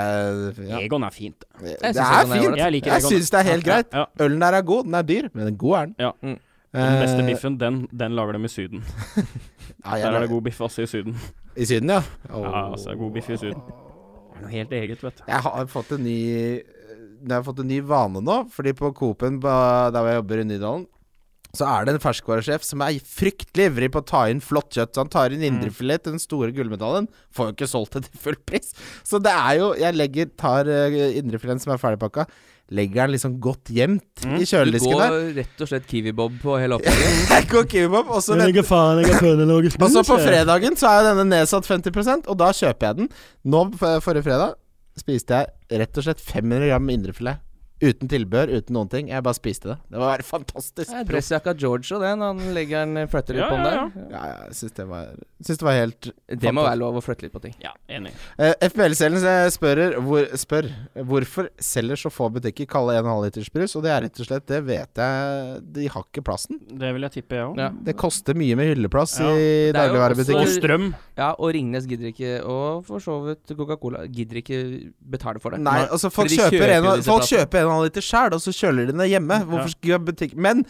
[0.68, 0.80] ja.
[0.82, 1.46] Egon er fint.
[1.62, 2.58] det er er fint.
[2.58, 3.12] Jeg liker Jeg Egon.
[3.14, 3.92] syns det er helt greit.
[3.94, 4.06] ja.
[4.26, 4.84] Ølen der er god.
[4.90, 5.96] Den er dyr, men god er den.
[6.00, 6.12] Ja.
[6.22, 6.38] Mm.
[6.74, 8.84] Den beste Eh, biffen, den, den lager de i Syden.
[9.86, 11.16] Ja, jeg, Der er det god biff også i Syden.
[11.56, 12.02] I Syden, ja.
[12.30, 13.62] Ja, altså, god biff i Syden.
[13.64, 15.24] Det er noe helt eget, vet du.
[15.28, 16.18] Jeg har fått en ny
[16.60, 20.46] Jeg har fått en ny vane nå, fordi på Coop-en der hvor jeg jobber i
[20.50, 20.86] Nydalen,
[21.56, 24.94] så er det en ferskvaresjef som er fryktelig ivrig på å ta inn flott kjøtt.
[24.94, 27.08] Så han tar inn indrefilet til den store gullmedaljen.
[27.34, 28.70] Får jo ikke solgt det til full pris.
[29.08, 32.28] Så det er jo Jeg legger, tar uh, indrefileten som er ferdigpakka,
[32.70, 35.18] legger den liksom godt gjemt i Du går der.
[35.40, 37.34] rett og slett Kiwi-bob på hele opplegget.
[37.34, 42.92] Jeg går Kiwi-bob, Og så på fredagen så er denne nedsatt 50% og da kjøper
[42.92, 43.10] jeg den.
[43.50, 44.54] Nå forrige fredag
[45.00, 47.42] spiste jeg rett og slett 500 gram indrefilet.
[47.80, 49.08] Uten tilbør, uten noen ting.
[49.08, 49.78] Jeg bare spiste det.
[49.94, 50.92] Det var fantastisk.
[50.92, 54.10] Ja, Dressjakka George når han legger den flytter litt Ja, på den ja, der.
[54.12, 56.10] Ja, ja, jeg syns det var Syns det var helt
[56.44, 57.54] Det må være lov å flytte litt på ting.
[57.64, 58.12] Ja, enig.
[58.36, 59.24] Uh, FBL-selen
[59.56, 60.68] spør, hvor, spør
[61.08, 64.48] hvorfor selger så få butikker kalde 1,5 liters brus, og det er rett og slett
[64.50, 66.60] Det vet jeg De har ikke plassen.
[66.68, 67.64] Det vil jeg tippe, jeg òg.
[67.64, 67.70] Ja.
[67.88, 69.32] Det koster mye med hylleplass Ja.
[69.32, 70.44] i dagligvarebutikker.
[70.44, 70.92] er Og strøm.
[71.16, 74.60] Ja, og Ringnes gidder ikke, og for så vidt Coca-Cola, gidder ikke
[75.16, 75.64] betale for det.
[75.64, 78.44] Nei, altså folk de kjøper, kjøper en, folk kjøper en en halv liter sjøl, og
[78.44, 79.42] så kjøler de ned hjemme.
[79.50, 80.66] Hvorfor skal jeg butikk Men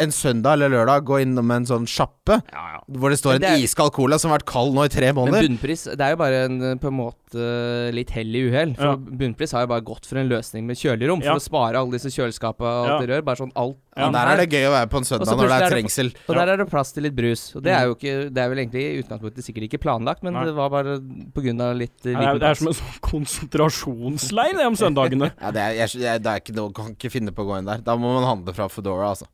[0.00, 2.80] en søndag eller lørdag gå innom en sånn sjappe Ja, ja.
[2.98, 5.12] hvor det står en det er- iskald cola som har vært kald nå i tre
[5.12, 5.42] måneder.
[5.46, 8.74] Men bunnpris, det er jo bare en eh, på en måte litt hell i uhell.
[8.74, 8.96] For Ja.
[8.96, 11.36] bunnpris har jo bare gått for en løsning med kjølerom, for Ja.
[11.36, 12.98] å spare alle disse kjøleskapene og alt Ja.
[13.06, 13.24] det rør.
[13.24, 15.48] Bare sånn alt Ja, Ja, der er det gøy å være på en søndag når
[15.48, 16.12] det er trengsel.
[16.28, 17.56] Og der er det plass til litt brus.
[17.56, 20.34] Og det er jo ikke Det er vel egentlig i utgangspunktet sikkert ikke planlagt, men
[20.34, 20.44] Nei.
[20.44, 23.00] det var bare på grunn av litt eh, det, er, det er som en sånn
[23.02, 25.32] konsentrasjonsleir det om søndagene.
[25.42, 27.58] Ja, det er, jeg, jeg, det er ikke noe Kan ikke finne på å gå
[27.58, 27.78] inn der.
[27.82, 29.26] Da må man handle fra Foodora, altså.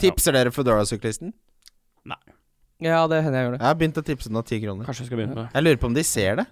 [0.00, 1.32] Tipser dere Foodora-syklisten?
[2.08, 2.16] Nei.
[2.82, 3.60] Ja, det hender jeg gjør det.
[3.60, 4.84] Jeg har begynt å tipse den av ti kroner.
[4.88, 5.48] Kanskje jeg skal begynne med.
[5.54, 6.46] Jeg lurer på om de ser det.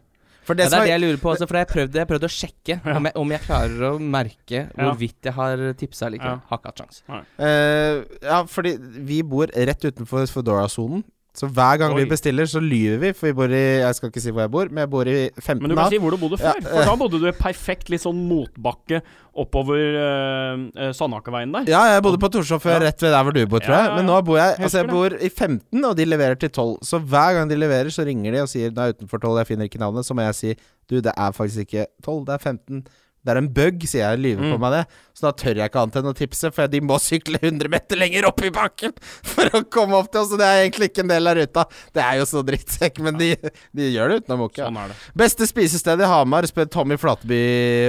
[0.47, 2.29] For det Ja, det er det jeg lurer på også, for jeg prøvde, jeg prøvde
[2.29, 6.31] å sjekke om, jeg, om jeg klarer å merke hvorvidt jeg har tipsa eller ikke.
[6.33, 6.41] Ja.
[6.49, 7.03] Har ikke hatt sjans.
[7.39, 8.73] Eh, Ja, fordi
[9.11, 11.05] vi bor rett utenfor Foodora-sonen.
[11.37, 12.03] Så hver gang Oi.
[12.03, 13.13] vi bestiller, så lyver vi.
[13.15, 15.31] For vi bor i Jeg skal ikke si hvor jeg bor, men jeg bor i
[15.39, 16.71] 15 Men du kan si hvor du bodde Ja, før.
[16.73, 18.99] For da bodde du i perfekt litt sånn motbakke
[19.41, 21.71] oppover uh, uh, Sandakerveien der.
[21.71, 22.89] Ja, jeg bodde på Torshov før, Ja.
[22.91, 23.85] rett ved der hvor du bor, tror jeg.
[23.87, 23.97] ja, ja.
[23.97, 26.79] Men nå bor jeg Altså, jeg bor i 15, og de leverer til 12.
[26.91, 29.47] Så hver gang de leverer, så ringer de og sier 'Nå er utenfor 12, jeg
[29.47, 30.05] finner ikke navnet.
[30.05, 30.55] Så må jeg si
[30.91, 32.83] du, det er faktisk ikke 12, det er 15.
[33.21, 34.63] Det er en bug, sier jeg, lyver på Mm.
[34.63, 34.83] meg det.
[35.13, 38.01] Så da tør jeg ikke annet enn å tipse, for de må sykle 100 meter
[38.01, 40.33] lenger opp i bakken for å komme opp til oss.
[40.33, 41.67] og det er egentlig ikke en del av ruta.
[41.93, 43.35] Det er jo så drittsekk, men de,
[43.77, 44.65] de gjør det uten å mukke.
[44.65, 44.99] Sånn er det.
[45.21, 47.43] Beste spisested i Hamar, spør Tommy Flatby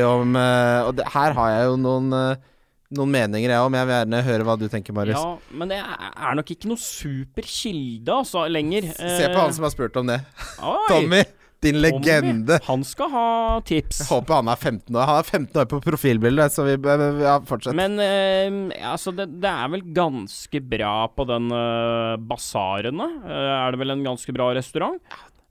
[0.03, 2.47] om eh, Og det, her har jeg jo noen eh,
[2.91, 3.75] noen meninger jeg om.
[3.79, 5.15] Jeg vil gjerne høre hva du tenker, Marius.
[5.15, 8.89] Ja, men det er nok ikke noe super kilde, altså, lenger.
[8.99, 10.17] Se på han som har spurt om det.
[10.91, 11.21] Tommy,
[11.62, 12.57] din legende.
[12.68, 13.26] Han skal ha
[13.68, 14.01] tips.
[14.03, 15.05] Jeg håper han er 15 år.
[15.09, 16.78] Han er 15 år på profilbildet, så vi
[17.22, 17.78] ja, fortsett.
[17.78, 23.09] Men eh, altså, det, det er vel ganske bra på den uh, basarene.
[23.26, 24.97] Eh, er det vel en ganske bra restaurant?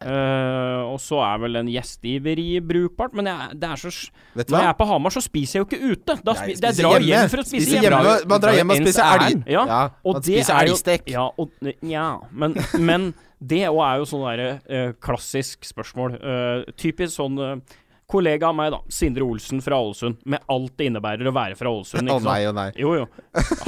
[0.01, 3.91] Uh, og så er vel en gjestgiveri brukbart, men jeg, det er så
[4.33, 6.15] Vet du Når jeg er på Hamar, så spiser jeg jo ikke ute.
[6.25, 7.11] Da Jeg spi, det spiser drar hjemme.
[7.11, 7.99] hjem for å spise Spiser hjemme.
[8.07, 8.29] hjemme.
[8.33, 9.43] Man drar hjem og spiser elg.
[9.45, 11.11] Ja, Ja, og man det spiser er elgstek.
[11.13, 13.11] Ja, og, ja men, men
[13.41, 16.17] det òg er jo sånn derre eh, klassisk spørsmål.
[16.21, 17.79] Eh, typisk sånn uh,
[18.11, 18.81] kollega av meg, da.
[18.93, 20.19] Sindre Olsen fra Ålesund.
[20.29, 22.11] Med alt det innebærer å være fra Ålesund.
[22.11, 22.69] Å nei, å nei.
[22.79, 23.07] Jo, jo.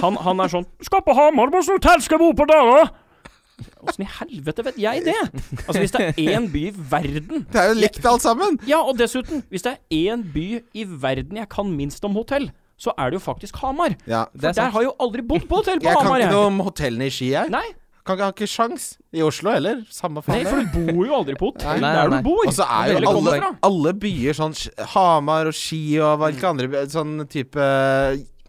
[0.02, 2.82] Han, han er sånn 'Skal på Hamar, på hvilket hotell skal jeg bo på Dala'.
[2.82, 2.90] da?»
[3.82, 5.18] Åssen i helvete vet jeg det?
[5.66, 8.58] Altså Hvis det er én by i verden Det er jo likt alt sammen.
[8.66, 12.48] Ja, og dessuten, hvis det er én by i verden jeg kan minst om hotell,
[12.80, 13.94] så er det jo faktisk Hamar.
[14.06, 14.24] Ja.
[14.32, 14.74] For er der sant.
[14.74, 17.14] har jeg jo aldri bodd på hotell på Jeg kan ikke noe om hotellene i
[17.14, 17.52] Ski, jeg.
[17.52, 17.68] Nei,
[18.02, 18.86] Kan ikke, ha ikke sjans.
[19.14, 19.84] I Oslo heller.
[19.94, 20.40] Samme faen.
[20.42, 22.40] nei, for du bor jo aldri på hotell Nei, der nei, du bor.
[22.50, 24.56] Og så er jo alle, alle byer sånn
[24.96, 27.68] Hamar og Ski og hvilke andre by- Sånn type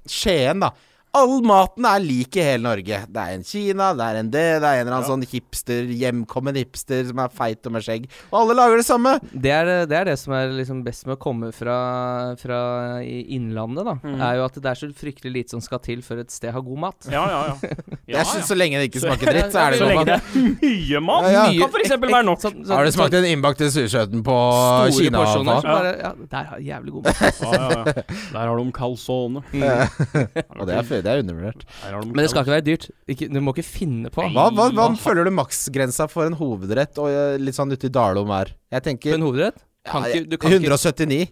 [0.09, 0.71] Skien, da.
[1.13, 2.97] All maten er lik i hele Norge.
[3.05, 5.85] Det er en Kina, det er en det, det er en eller annen sånn hipster,
[5.93, 8.07] hjemkommen hipster som er feit og med skjegg.
[8.31, 9.11] Og alle lager det samme.
[9.29, 11.75] Det er, det er det som er liksom best med å komme fra,
[12.41, 12.57] fra
[13.05, 13.93] Innlandet, da.
[14.01, 14.15] Mm.
[14.25, 16.65] Er jo at det er så fryktelig lite som skal til før et sted har
[16.65, 17.09] god mat.
[17.13, 17.77] Ja, ja, ja.
[18.09, 20.07] ja, Jeg synes Så lenge det ikke smaker dritt, så er det Så god lenge
[20.09, 21.69] det er mye mat, Ja, ja.
[21.69, 22.41] kan eksempel være nok.
[22.41, 25.21] Sånn, sånn, Har du smakt den innbakte surskjøten på store Kina?
[25.21, 25.61] porsjoner?
[25.61, 25.77] Ja.
[25.77, 27.21] bare, ja, der har jævlig god mat.
[27.21, 28.07] Ja, ja, ja.
[28.33, 29.45] Der har de calzone.
[30.57, 31.65] Og det er, fø- det er undervurdert.
[32.07, 32.87] Men det skal ikke være dyrt.
[33.11, 34.25] Ikke, du må ikke finne på.
[34.33, 37.93] Hva, hva, hva føler du maksgrensa for en hovedrett og eh, litt sånn ute i
[37.93, 38.53] Dalom er?
[38.73, 39.61] Jeg For tenker en hovedrett?
[39.89, 41.27] Kan ja, ikke, du kan 179.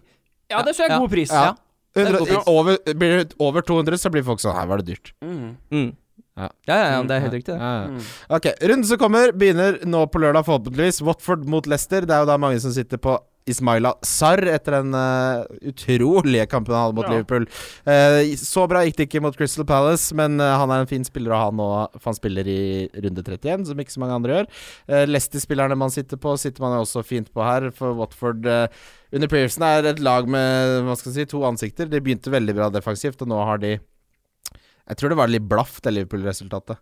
[0.52, 1.00] Ja, det ser jeg Ja.
[1.00, 1.32] god pris.
[1.32, 1.54] Ja.
[1.96, 2.46] det er 100, god pris.
[2.46, 5.12] over, blir det over 200, så blir folk sånn Her var det dyrt.
[5.24, 5.56] Mm.
[5.72, 5.90] mm.
[6.32, 6.46] Ja.
[6.64, 7.52] ja, ja, ja, det er helt riktig.
[7.52, 7.60] det.
[7.60, 7.88] Ja, ja.
[7.92, 8.04] Mm.
[8.38, 11.02] Ok, runden som kommer, begynner nå på lørdag, forhåpentligvis.
[11.04, 12.06] Watford mot Leicester.
[12.08, 13.18] Det er jo da mange som sitter på
[13.48, 17.16] Ismaila Sarr etter den uh, utrolige kampen han hadde mot Ja.
[17.16, 17.46] Liverpool.
[17.88, 21.06] Uh, så bra gikk det ikke mot Crystal Palace, men uh, han er en fin
[21.06, 21.68] spiller å ha nå,
[21.98, 22.62] for han spiller i
[22.94, 24.50] runde 31, som ikke så mange andre gjør.
[24.86, 29.66] Uh, Leicester-spillerne man sitter på, sitter man også fint på her, for Watford under Pearson
[29.66, 31.90] er et lag med hva skal jeg si, to ansikter.
[31.90, 35.80] De begynte veldig bra defensivt, og nå har de Jeg tror det var litt blaff,
[35.82, 36.78] det Liverpool-resultatet.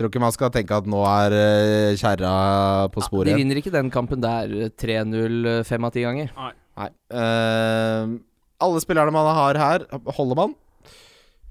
[0.00, 2.32] Tror ikke man skal tenke at nå er uh, kjerra
[2.88, 3.10] på sporet.
[3.10, 3.28] sporet.
[3.28, 6.32] de vinner ikke den kampen der eh, 3-0 fem av ti ganger.
[6.40, 6.88] Nei.
[7.12, 8.14] Eh,
[8.64, 9.84] alle spillerne man har her,
[10.16, 10.56] holder man.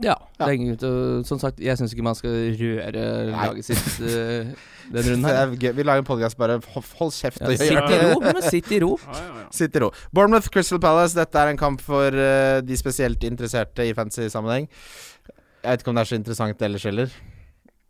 [0.02, 0.16] Ja.
[0.40, 0.48] Ja.
[0.48, 2.92] Det er Som sagt, jeg syns ikke man skal røre
[3.30, 3.46] Nei.
[3.52, 4.50] laget sitt uh,
[4.90, 5.42] den runden her.
[5.44, 5.74] er.
[5.76, 6.58] Vi lager en podkast bare
[6.98, 8.94] Hold kjeft Ja, og sitt i ro, men sitt i ro.
[9.06, 9.48] Ja, ja, ja.
[9.54, 9.92] Sitt i ro.
[10.16, 11.18] Bournemouth Crystal Palace.
[11.20, 14.70] Dette er en kamp for uh, de spesielt interesserte i fancy sammenheng.
[15.60, 17.12] Jeg vet ikke om det er så interessant ellers heller.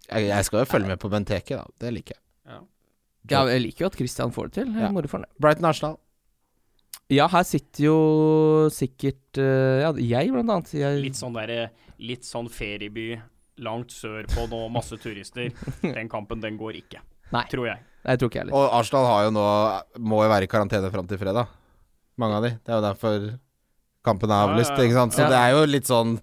[0.09, 1.65] Jeg, jeg skal jo følge med på Benteke, da.
[1.79, 2.23] Det liker jeg.
[3.29, 4.69] Ja, jeg liker jo at Christian får det til.
[4.79, 4.89] Ja.
[4.95, 5.29] Moro for ham.
[5.43, 5.97] Brighton Arsenal.
[7.13, 7.97] Ja, her sitter jo
[8.73, 10.71] sikkert eh, Ja, jeg blant annet.
[10.77, 11.67] Jeg, Litt sånn derre
[12.01, 13.19] Litt sånn ferieby
[13.59, 15.49] langt sørpå nå, masse turister.
[15.83, 17.01] Den kampen, den går ikke.
[17.33, 17.41] Nei.
[17.51, 17.81] Tror jeg.
[18.05, 18.55] Nei, jeg tror ikke jeg heller.
[18.61, 19.45] Og Arsenal har jo nå
[20.09, 21.49] må jo være i karantene fram til fredag.
[22.23, 22.53] Mange av de.
[22.63, 23.25] Det er jo derfor
[24.07, 24.71] kampen er avlyst.
[24.71, 24.87] ja, ja.
[24.87, 25.17] Ikke sant?
[25.17, 25.29] Så Ja.
[25.33, 26.15] det er jo litt sånn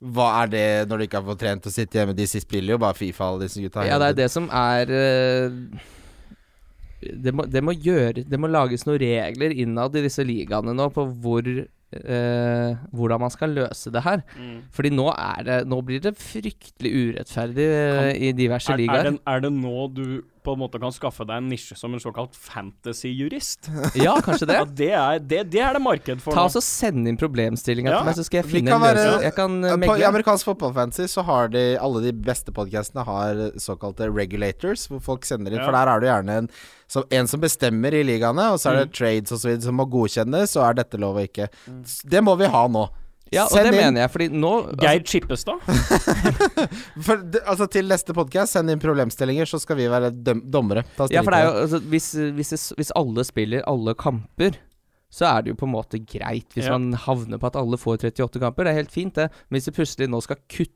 [0.00, 2.16] Hva er det når du ikke har fått trent og sitte hjemme?
[2.16, 3.84] De siste spiller jo bare Fifa, alle disse gutta.
[3.84, 5.58] Ja, det er det som er eh,
[7.00, 10.88] det, må, det må gjøre Det må lages noen regler innad i disse ligaene nå
[10.94, 14.24] på hvor eh, hvordan man skal løse det her.
[14.36, 14.58] Mm.
[14.72, 19.16] Fordi nå er det Nå blir det fryktelig urettferdig kan, i diverse Er, er, det,
[19.26, 20.04] er det nå du
[20.42, 23.68] på en måte kan skaffe deg en nisje som en såkalt fantasy-jurist?
[24.04, 24.56] Ja, kanskje det.
[24.60, 26.54] Ja, det er det, det er det marked for Ta nå.
[26.60, 29.24] og Send inn problemstillinga Ja, til meg, så skal jeg finne en løsning.
[29.26, 29.88] Jeg kan megle.
[29.90, 35.02] På, I amerikansk fotballfantasy så har de alle de beste podkastene har såkalte regulators, hvor
[35.04, 35.60] folk sender inn.
[35.62, 35.68] Ja.
[35.68, 36.50] For der er det gjerne en
[36.90, 38.94] som, en som bestemmer i ligaene, og så er det Mm.
[38.98, 41.46] trades videre som må godkjennes, og er dette lov og ikke.
[41.70, 41.84] Mm.
[42.10, 42.88] Det må vi ha nå.
[43.30, 43.84] Ja, og Send det inn.
[43.84, 45.60] mener jeg, fordi nå altså, Geir Chippestad?
[47.06, 50.82] For, altså Til neste podkast, send inn problemstillinger, så skal vi være døm dommere.
[50.96, 52.08] Ta Ja, for det er til jo altså, hvis,
[52.38, 54.58] hvis, det, hvis alle spiller alle kamper,
[55.10, 56.76] så er det jo på en måte greit hvis Ja.
[56.78, 58.64] man havner på at alle får 38 kamper.
[58.66, 59.30] Det er helt fint, det.
[59.48, 60.74] Men hvis det plutselig nå skal kutte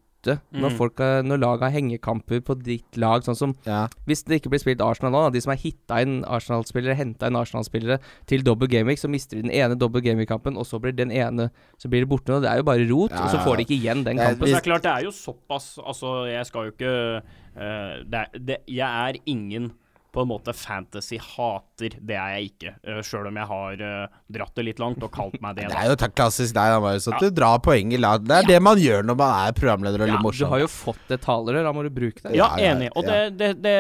[0.53, 0.77] når, Mm.
[0.77, 3.89] folk har, når lag har hengekamper på ditt lag, sånn som Ja.
[4.07, 7.27] Hvis det ikke blir spilt Arsenal nå, da, de som har hitta inn Arsenal-spillere, henta
[7.27, 10.93] inn Arsenal-spillere til double gaming, så mister de den ene double gaming-kampen, og så blir
[10.97, 12.31] den ene Så blir det borte.
[12.35, 14.39] Og det er jo bare rot, Ja, og så får de ikke igjen den kampen.
[14.41, 17.23] Men det er klart, det er jo såpass Altså, jeg skal jo ikke
[17.57, 19.73] uh, det det, Jeg er ingen
[20.15, 21.99] på en måte fantasy-hater.
[21.99, 22.75] Det er jeg ikke.
[22.87, 25.69] Uh, Sjøl om jeg har uh, dratt det litt langt og kalt meg det.
[25.73, 27.09] Det er jo klassisk deg, da, Marius.
[27.11, 27.29] At Ja.
[27.29, 28.23] du drar poeng i lag.
[28.25, 30.71] Det er det man gjør når man er programleder og Ja, litt du har jo
[30.71, 32.37] fått det talerør, da må du bruke det.
[32.37, 32.91] Ja, Ja, ja, enig.
[32.95, 33.31] Og ja.
[33.31, 33.75] det, det, det,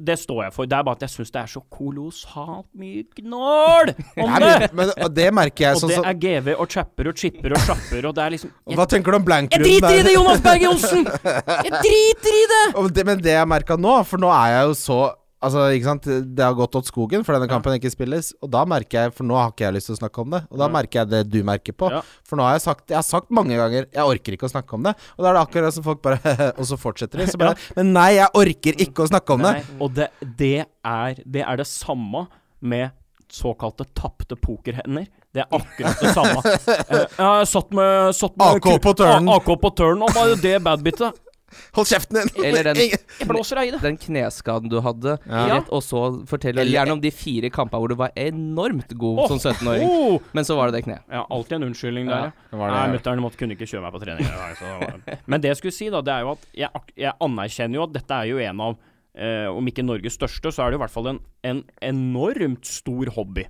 [0.00, 0.68] det står jeg for.
[0.70, 4.52] Det er bare at jeg syns det er så kolossalt mye gnål om det!
[4.72, 7.22] men, men og det merker jeg sånn Og sånn det er GV og chapper og
[7.22, 10.04] chipper og chapper, og det er liksom jeg, Hva tenker du om jeg driter i
[10.06, 11.04] det, Jonas Berg Johnsen!
[11.04, 12.62] Jeg driter i det!
[12.92, 14.96] Det, men det jeg merka nå, for nå er jeg jo så
[15.42, 18.30] Altså, ikke sant Det har gått åt skogen for denne kampen ikke spilles.
[18.42, 20.40] Og da merker jeg For nå har ikke jeg lyst til å snakke om det.
[20.50, 20.72] Og da Ja.
[20.76, 21.90] merker jeg det du merker på.
[21.90, 22.00] Ja.
[22.28, 24.78] For nå har jeg sagt Jeg har sagt mange ganger Jeg orker ikke å snakke
[24.78, 24.94] om det.
[25.18, 26.20] Og da er det akkurat som folk bare
[26.60, 27.26] Og så fortsetter de.
[27.32, 29.54] Så bare Men nei, jeg orker ikke å snakke om det.
[29.82, 32.26] Og det, det, er, det er det samme
[32.62, 32.90] med
[33.32, 35.06] såkalte tapte pokerhender.
[35.32, 36.42] Det er akkurat det samme.
[36.92, 39.28] Eh, jeg har satt med, satt med AK på turnen.
[39.32, 40.02] A- AK på turn.
[40.04, 41.16] og det badbitet.
[41.74, 42.44] Hold kjeften din!
[42.44, 43.80] Eller den- Jeg blåser deg i det.
[43.82, 45.46] Den kneskaden du hadde, Ja.
[45.58, 49.28] rett, og så fortell gjerne om de fire kampene hvor du var enormt god oh,
[49.28, 49.88] som 17-åring.
[49.88, 50.18] oh!
[50.32, 51.02] Men så var det det kneet.
[51.10, 52.32] Ja, alltid en unnskyldning der, Ja, ja.
[52.50, 54.26] det det, Nei, mutter'n kunne ikke kjøre meg på trening.
[54.26, 56.70] dag, så det var- Men det jeg skulle si, da, det er jo at jeg,
[56.96, 58.76] jeg anerkjenner jo at dette er jo en av
[59.14, 63.06] eh, om ikke Norges største, så er det i hvert fall en, en enormt stor
[63.16, 63.44] hobby.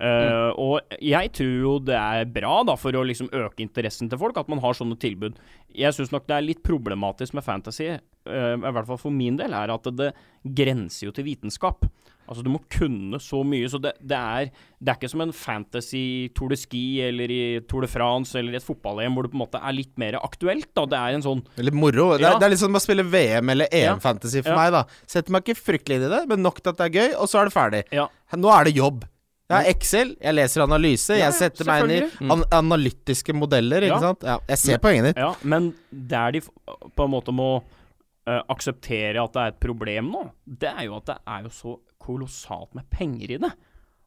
[0.00, 4.18] Eh, Og jeg tror jo det er bra da for å liksom øke interessen til
[4.20, 5.36] folk, at man har sånne tilbud.
[5.76, 9.36] Jeg syns nok det er litt problematisk med fantasy, uh, i hvert fall for min
[9.36, 10.12] del, er at det
[10.44, 11.84] grenser jo til vitenskap.
[12.26, 13.68] Altså Du må kunne så mye.
[13.70, 14.48] Så det, det, er,
[14.82, 17.40] det er ikke som en fantasy Tour de Ski eller i
[17.70, 20.18] Tour de France eller i et fotball-EM hvor det på en måte er litt mer
[20.18, 20.72] aktuelt.
[20.74, 22.08] da Det er en sånn Litt moro.
[22.18, 24.56] Det er, det er litt som å spille VM eller EM-fantasy for Ja.
[24.58, 24.84] meg, da.
[25.06, 27.30] Setter meg ikke fryktelig inn i det, men nok til at det er gøy, og
[27.30, 27.84] så er det ferdig.
[27.94, 28.08] Ja.
[28.34, 29.04] Nå er det jobb.
[29.46, 33.84] Jeg har Excel, jeg leser analyse, Ja, jeg setter meg inn i an analytiske modeller,
[33.86, 34.00] ikke Ja.
[34.02, 34.24] sant.
[34.26, 35.20] Ja, jeg ser poenget ditt.
[35.22, 40.10] Ja, men der de på en måte må uh, akseptere at det er et problem
[40.10, 43.52] nå, det er jo at det er jo så kolossalt med penger i det.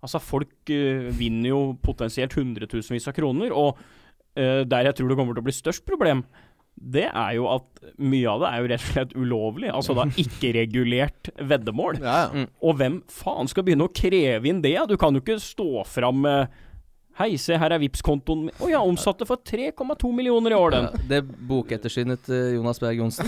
[0.04, 5.18] Altså, folk uh, vinner jo potensielt hundretusenvis av kroner, og uh, der jeg tror det
[5.22, 6.26] kommer til å bli størst problem,
[6.80, 9.69] det er jo at mye av det er jo rett og slett ulovlig.
[9.75, 11.99] Altså da ikke-regulert veddemål.
[11.99, 12.45] Ja, ja.
[12.63, 14.77] Og hvem faen skal begynne å kreve inn det?
[14.88, 16.57] Du kan jo ikke stå fram med
[17.19, 18.53] Hei, se her er Vipps-kontoen min.
[18.63, 20.86] Å ja, omsatte for 3,2 millioner i år, den.
[20.88, 21.17] Ja, det
[21.49, 23.27] bokettersynet til Jonas Berg Johnsen.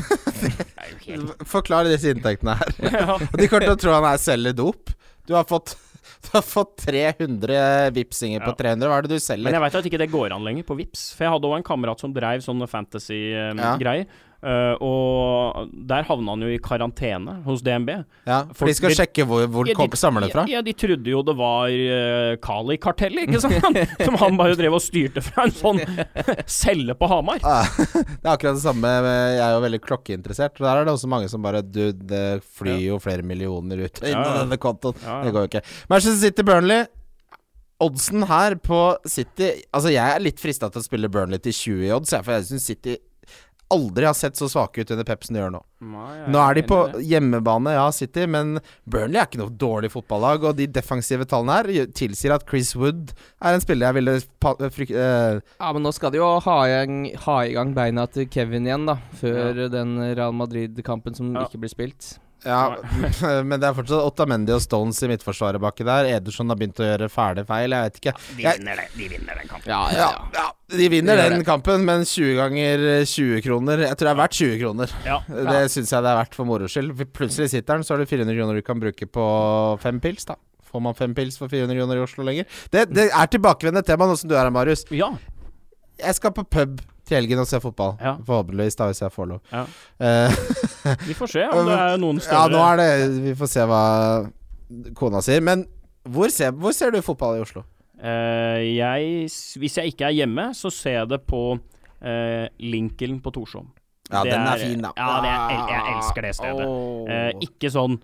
[1.52, 2.72] Forklar disse inntektene her.
[3.02, 3.18] Ja.
[3.20, 4.94] De kommer til å tro han er selger dop.
[5.28, 5.76] Du har fått
[6.26, 8.60] du har fått 300 vipsinger på Ja.
[8.76, 8.90] 300.
[8.92, 9.48] Hva er det du selger?
[9.48, 11.58] Men jeg veit at ikke det går an lenger på Vips For jeg hadde òg
[11.60, 12.68] en kamerat som dreiv sånne
[13.62, 13.76] Ja.
[14.42, 14.78] Fantasy-greier.
[14.82, 17.90] og der havna han jo i karantene hos DNB.
[18.28, 20.46] Ja, For de skal folk- sjekke hvor, hvor Ja, de- samler det fra?
[20.48, 23.78] Ja, ja, de trodde jo det var uh, Kali-kartellet, ikke sant?
[24.06, 25.82] som han bare drev og styrte fra en sånn
[26.48, 27.40] celle på Hamar.
[27.44, 27.62] Ja,
[28.22, 28.88] det er akkurat det samme.
[29.36, 30.58] Jeg er jo veldig klokkeinteressert.
[30.60, 34.02] Og Der er det også mange som bare Du, det flyr jo flere millioner ut
[34.04, 34.98] inn Ja, denne kontoen.
[34.98, 35.62] Det går jo ikke.
[35.90, 36.86] Manchester City Burnley.
[37.82, 38.78] Oddsen her på
[39.10, 42.36] City Altså, jeg er litt frista til å spille Burnley til 20 i odds, for
[42.36, 42.98] jeg syns City
[43.74, 45.62] aldri har sett så svake ut under Pepsen de gjør nå.
[45.82, 50.46] Nå er de på hjemmebane, ja, City, men Burnley er ikke noe dårlig fotballag.
[50.52, 54.54] Og de defensive tallene her tilsier at Chris Wood er en spiller jeg ville pa
[54.62, 58.28] fryk eh, Ja, men nå skal de jo ha i, ha i gang beina til
[58.32, 59.00] Kevin igjen, da.
[59.22, 61.48] Før den Real Madrid-kampen som Ja.
[61.48, 62.18] ikke blir spilt.
[62.44, 62.76] Ja,
[63.46, 66.08] men det er fortsatt Ottamendi og Stones i midtforsvaret baki der.
[66.16, 68.14] Ederson har begynt å gjøre fæle feil, jeg vet ikke.
[68.38, 68.88] De Jeg- vinner, det.
[68.98, 69.70] de vinner den kampen.
[69.70, 71.46] Ja, Ja, ja, de vinner De den det.
[71.46, 74.96] kampen, men 20 ganger 20 kroner Jeg tror det er verdt 20 kroner.
[75.06, 75.20] Ja.
[75.30, 76.96] Det syns jeg det er verdt for moro skyld.
[77.14, 79.28] Plutselig sitter den, så har du 400 kroner du kan bruke på
[79.82, 80.36] fem pils, da.
[80.72, 82.46] Får man fem pils for 400 kroner i Oslo lenger?
[82.72, 84.86] Det, det er tilbakevendende tema nå som du er her, Marius.
[84.90, 85.12] ja.
[86.02, 87.96] Jeg skal på pub til helgen og se fotball.
[88.02, 88.16] Ja.
[88.28, 89.42] Forhåpentligvis, da, hvis jeg får lov.
[89.52, 89.66] Ja.
[90.00, 90.40] Eh,
[91.08, 93.68] Vi får se om det er noen større ja, nå er det Vi får se
[93.70, 93.84] hva
[94.98, 95.44] kona sier.
[95.46, 95.66] Men
[96.08, 97.66] hvor ser, hvor ser du fotball i Oslo?
[98.02, 99.28] Uh, jeg,
[99.62, 103.68] Hvis jeg ikke er hjemme, så ser jeg det på uh, Lincoln på Torshov.
[104.12, 104.90] Ja, Det den er fin, da.
[104.98, 106.66] Ja, er, jeg, jeg elsker det stedet.
[106.66, 107.06] Oh.
[107.08, 108.00] Uh, ikke sånn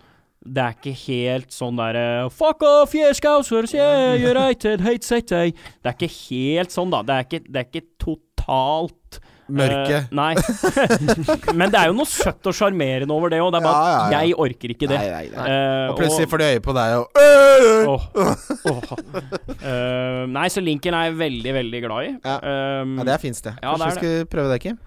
[0.46, 5.52] Det er ikke helt sånn derre Fuck off, yeah, Scousers, yeah, United, hate city.
[5.82, 7.02] Det er ikke helt sånn, da.
[7.04, 7.86] Det er ikke, det er ikke
[8.48, 10.02] totalt Mørke.
[10.04, 10.34] Uh, nei.
[11.60, 13.54] Men det er jo noe søtt og sjarmerende over det òg.
[13.56, 14.18] Det er bare Ja, ja, ja.
[14.28, 14.98] jeg orker ikke det.
[15.00, 15.46] Nei, nei, nei.
[15.48, 17.22] Uh, Og plutselig og- får de øye på deg og!
[17.88, 18.10] Åh,
[18.68, 18.92] åh.
[19.64, 22.12] Eh, Nei, så Lincoln er jeg veldig, veldig glad i.
[22.28, 22.36] Ja.
[22.84, 23.56] Um, Ja, det er fint sted.
[23.64, 24.78] Ja, Kanskje vi skal prøve det, Kim?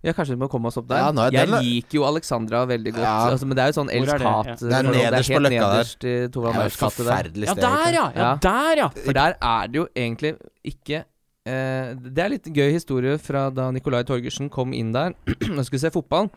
[0.00, 0.96] Ja, kanskje vi må komme oss opp der.
[1.04, 3.04] Ja, nå er jeg den- liker jo Alexandra veldig godt.
[3.04, 3.16] Ja.
[3.34, 4.32] Altså, men det er jo sånn Hvor er det?
[4.32, 4.56] Ja.
[4.56, 5.94] Det er nederst på løkka der.
[6.00, 7.62] Det er et Maurs gate forferdelig ja, sted.
[7.68, 8.06] der, ja!
[8.16, 8.34] ja Ja.
[8.48, 8.88] der, ja!
[9.04, 10.32] For der er det jo egentlig
[10.64, 11.04] ikke
[11.46, 15.14] Det er litt gøy historie fra da Nicolai Torgersen kom inn der
[15.56, 16.28] og skulle se fotball.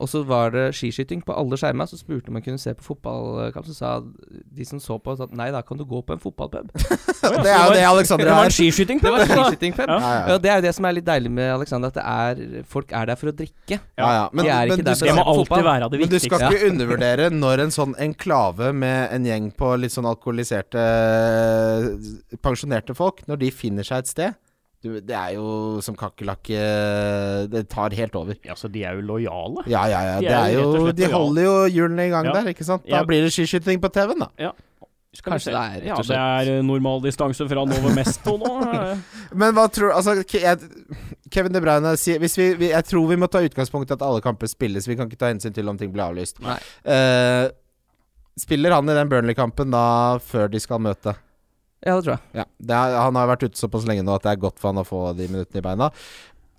[0.00, 1.88] Og så var det skiskyting på alle skjermer.
[1.90, 3.66] Så spurte om jeg kunne se på fotballkamp.
[3.68, 6.72] Så sa de som så på, at nei, da kan du gå på en fotballpub.
[7.44, 9.84] Det er jo det Alexander Det var en skiskyting Det skiskytingpub.
[9.90, 9.98] Ja.
[10.00, 10.22] Ja, ja.
[10.30, 12.92] Ja, det er jo det som er litt deilig med Alexander, at det er, folk
[12.96, 13.78] er der for å drikke.
[14.00, 14.24] Ja, ja.
[14.32, 15.64] Men, De er ikke men, der du for å se på fotball.
[15.68, 19.72] være det men du skal ikke undervurdere når en sånn enklave med en gjeng på
[19.82, 20.84] litt sånn alkoholiserte
[22.40, 24.38] pensjonerte folk, når de finner seg et sted
[24.82, 26.60] du, Det er jo som kakerlakke
[27.52, 28.38] Det tar helt over.
[28.46, 29.66] Ja, så de er jo lojale.
[29.68, 30.18] Ja, ja, ja.
[30.24, 32.32] De er jo De holder jo hjulene i gang Ja.
[32.38, 32.86] der, ikke sant?
[32.88, 33.04] Da Ja.
[33.04, 34.52] blir det skiskyting på TV-en, da.
[35.12, 38.50] Skal Kanskje det er rett Ja, det er eh, normal distanse fra Nove Mesto nå.
[38.74, 38.98] eh.
[39.34, 43.90] Men hva tror Altså, Kevin De Bruyne sier vi, Jeg tror vi må ta utgangspunkt
[43.90, 44.86] i at alle kamper spilles.
[44.86, 46.38] Vi kan ikke ta hensyn til om ting blir avlyst.
[46.44, 46.58] Nei.
[46.86, 47.50] Uh,
[48.38, 51.16] spiller han i den Burnley-kampen da før de skal møte?
[51.80, 52.24] Ja, det tror jeg.
[52.42, 54.72] Ja, det er, Han har vært ute såpass lenge nå at det er godt for
[54.72, 55.88] han å få de minuttene i beina.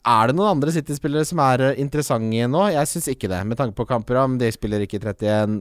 [0.01, 2.63] Er det noen andre City-spillere som er eh, interessante nå?
[2.73, 4.39] Jeg syns ikke det, med tanke på kampprogram.
[4.41, 5.59] De spiller ikke i 31.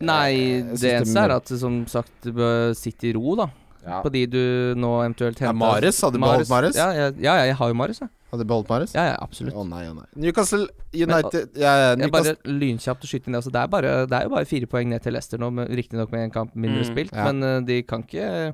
[0.00, 0.30] Nei,
[0.64, 3.50] det det eneste er at som sagt du bør sitte i ro, da.
[3.84, 4.00] Ja.
[4.04, 4.40] På de du
[4.76, 5.52] nå eventuelt henter.
[5.52, 6.76] Ja, Maris hadde du beholdt Maris?
[6.76, 8.10] Ja, ja, ja, jeg har jo Mares, jeg.
[8.30, 8.92] Hadde beholdt Maris?
[8.96, 9.56] Ja, ja, absolutt.
[9.56, 10.06] Å nei, å nei.
[10.24, 13.40] Newcastle United ja, ja, Jeg bare lynkjapt å skyte inn det.
[13.40, 16.12] Altså, det, er bare, det er jo bare fire poeng ned til Leicester nå, riktignok
[16.14, 17.16] med en kamp mindre Mm, spilt.
[17.16, 18.52] Men eh, de kan ikke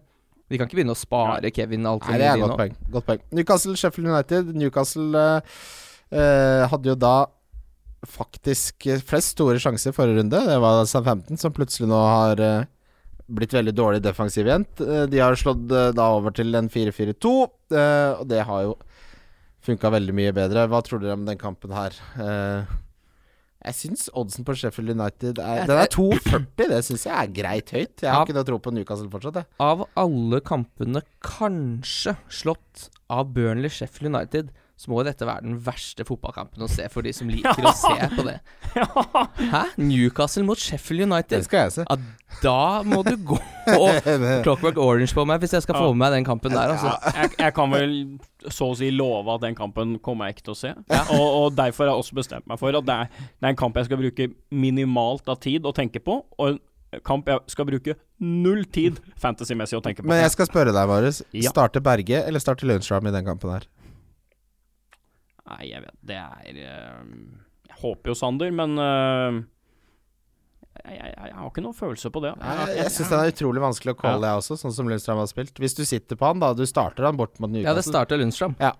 [0.48, 2.76] De kan ikke begynne å spare Kevin alt Nei, det er godt poeng.
[2.94, 3.22] godt poeng.
[3.34, 4.52] Newcastle, Sheffield United.
[4.54, 5.56] Newcastle eh,
[6.14, 7.16] eh, hadde jo da
[8.06, 10.38] faktisk flest store sjanser i forrige runde.
[10.46, 12.68] Det var Southampton, som plutselig nå har eh,
[13.26, 14.66] blitt veldig dårlig defensiv igjen.
[14.86, 17.34] Eh, de har slått eh, da over til en 4-4-2,
[17.74, 18.76] eh, og det har jo
[19.66, 20.68] funka veldig mye bedre.
[20.70, 21.96] Hva tror dere om den kampen her?
[22.22, 22.76] Eh,
[23.66, 26.44] jeg syns oddsen på Sheffield United er Den er 2,40.
[26.70, 28.04] Det syns jeg er greit høyt.
[28.04, 29.48] Jeg har av, ikke noe tro på Newcastle fortsatt, jeg.
[29.62, 35.56] Av alle kampene kanskje slått av Burnley Sheffield United, så må jo dette være den
[35.64, 38.36] verste fotballkampen å se for de som liker å se på det.
[39.54, 39.62] Hæ?
[39.80, 41.38] Newcastle mot Sheffield United?
[41.38, 41.86] Det skal jeg se.
[41.88, 41.96] Ja,
[42.42, 43.38] da må du gå
[43.80, 44.10] og
[44.44, 46.76] Clockwork Orange på meg hvis jeg skal få med meg den kampen der.
[46.76, 46.92] Altså.
[47.16, 47.96] jeg, jeg kan vel
[48.52, 50.72] så å si love at den kampen kommer jeg ikke til å se.
[51.16, 53.58] Og, og derfor har jeg også bestemt meg for at det er, det er en
[53.58, 56.56] kamp jeg skal bruke minimalt av tid å tenke på, og
[56.96, 60.10] en kamp jeg skal bruke null tid fantasymessig å tenke på.
[60.10, 61.22] Men jeg skal spørre deg, Marius.
[61.34, 61.50] Ja.
[61.52, 63.66] Starter Berge eller starter Lundstram i den kampen her?
[65.46, 67.02] Nei, jeg vet Det er eh,
[67.68, 69.42] Jeg håper jo Sander, men eh,
[70.84, 72.32] jeg, jeg, jeg har ikke noen følelse på det.
[72.36, 75.30] Jeg, jeg syns den er utrolig vanskelig å calle, jeg også, sånn som Lundstrøm har
[75.30, 75.60] spilt.
[75.62, 76.52] Hvis du sitter på han, da.
[76.56, 78.54] Du starter han bort mot Ja, det starter Lundstrøm.
[78.62, 78.72] Ja.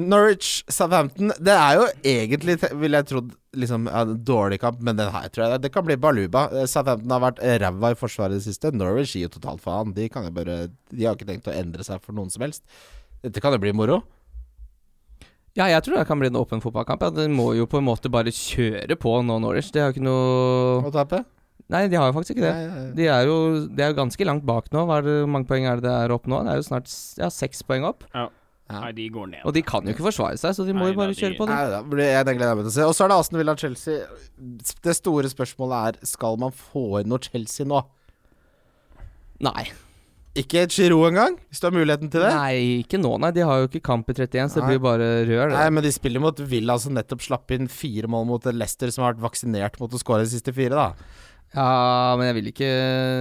[0.00, 1.84] Norwich Southampton Det er jo
[2.14, 5.86] egentlig, ville jeg trodd, liksom en dårlig kamp, men den her tror jeg det kan
[5.86, 6.46] bli baluba.
[6.70, 8.72] Southampton har vært ræva i forsvaret i det siste.
[8.76, 9.92] Norwich gir jo totalt faen.
[9.96, 12.64] De kan jo bare De har ikke tenkt å endre seg for noen som helst.
[13.22, 14.00] Dette kan jo bli moro.
[15.58, 17.02] Ja, jeg tror det kan bli en åpen fotballkamp.
[17.04, 17.10] Ja.
[17.12, 19.68] De må jo på en måte bare kjøre på nå, Norwich.
[19.74, 21.24] De har jo ikke noe Å tape.
[21.72, 22.52] Nei, de har jo faktisk ikke det.
[22.56, 22.94] Nei, nei, nei.
[22.98, 23.36] De er jo,
[23.68, 24.84] de er jo ganske langt bak nå.
[24.88, 26.40] Hvor mange poeng er det det er opp nå?
[26.44, 26.88] Det er jo snart
[27.20, 28.04] ja, seks poeng opp.
[28.12, 28.26] Ja.
[28.72, 29.42] Nei, de går ned.
[29.44, 31.20] Og de kan jo ikke forsvare seg, så de må Nei, jo bare da, de-
[31.20, 31.46] kjøre på.
[31.48, 31.56] Det.
[31.56, 32.86] Nei, da blir jeg, den gleder meg til å se.
[32.88, 34.06] Og så er det Aston Villa Chelsea.
[34.88, 37.82] Det store spørsmålet er Skal man få inn noe Chelsea nå.
[39.44, 39.66] Nei.
[40.38, 42.30] Ikke et Giro engang, hvis du har muligheten til det?
[42.32, 43.32] Nei, ikke nå, nei.
[43.36, 45.52] De har jo ikke kamp i 31, så det blir bare rør.
[45.52, 49.04] Nei, men de spiller mot Villa, som nettopp slapp inn fire mål mot Leicester, som
[49.04, 51.18] har vært vaksinert mot å skåre de siste fire, da.
[51.52, 52.68] Ja, men jeg vil ikke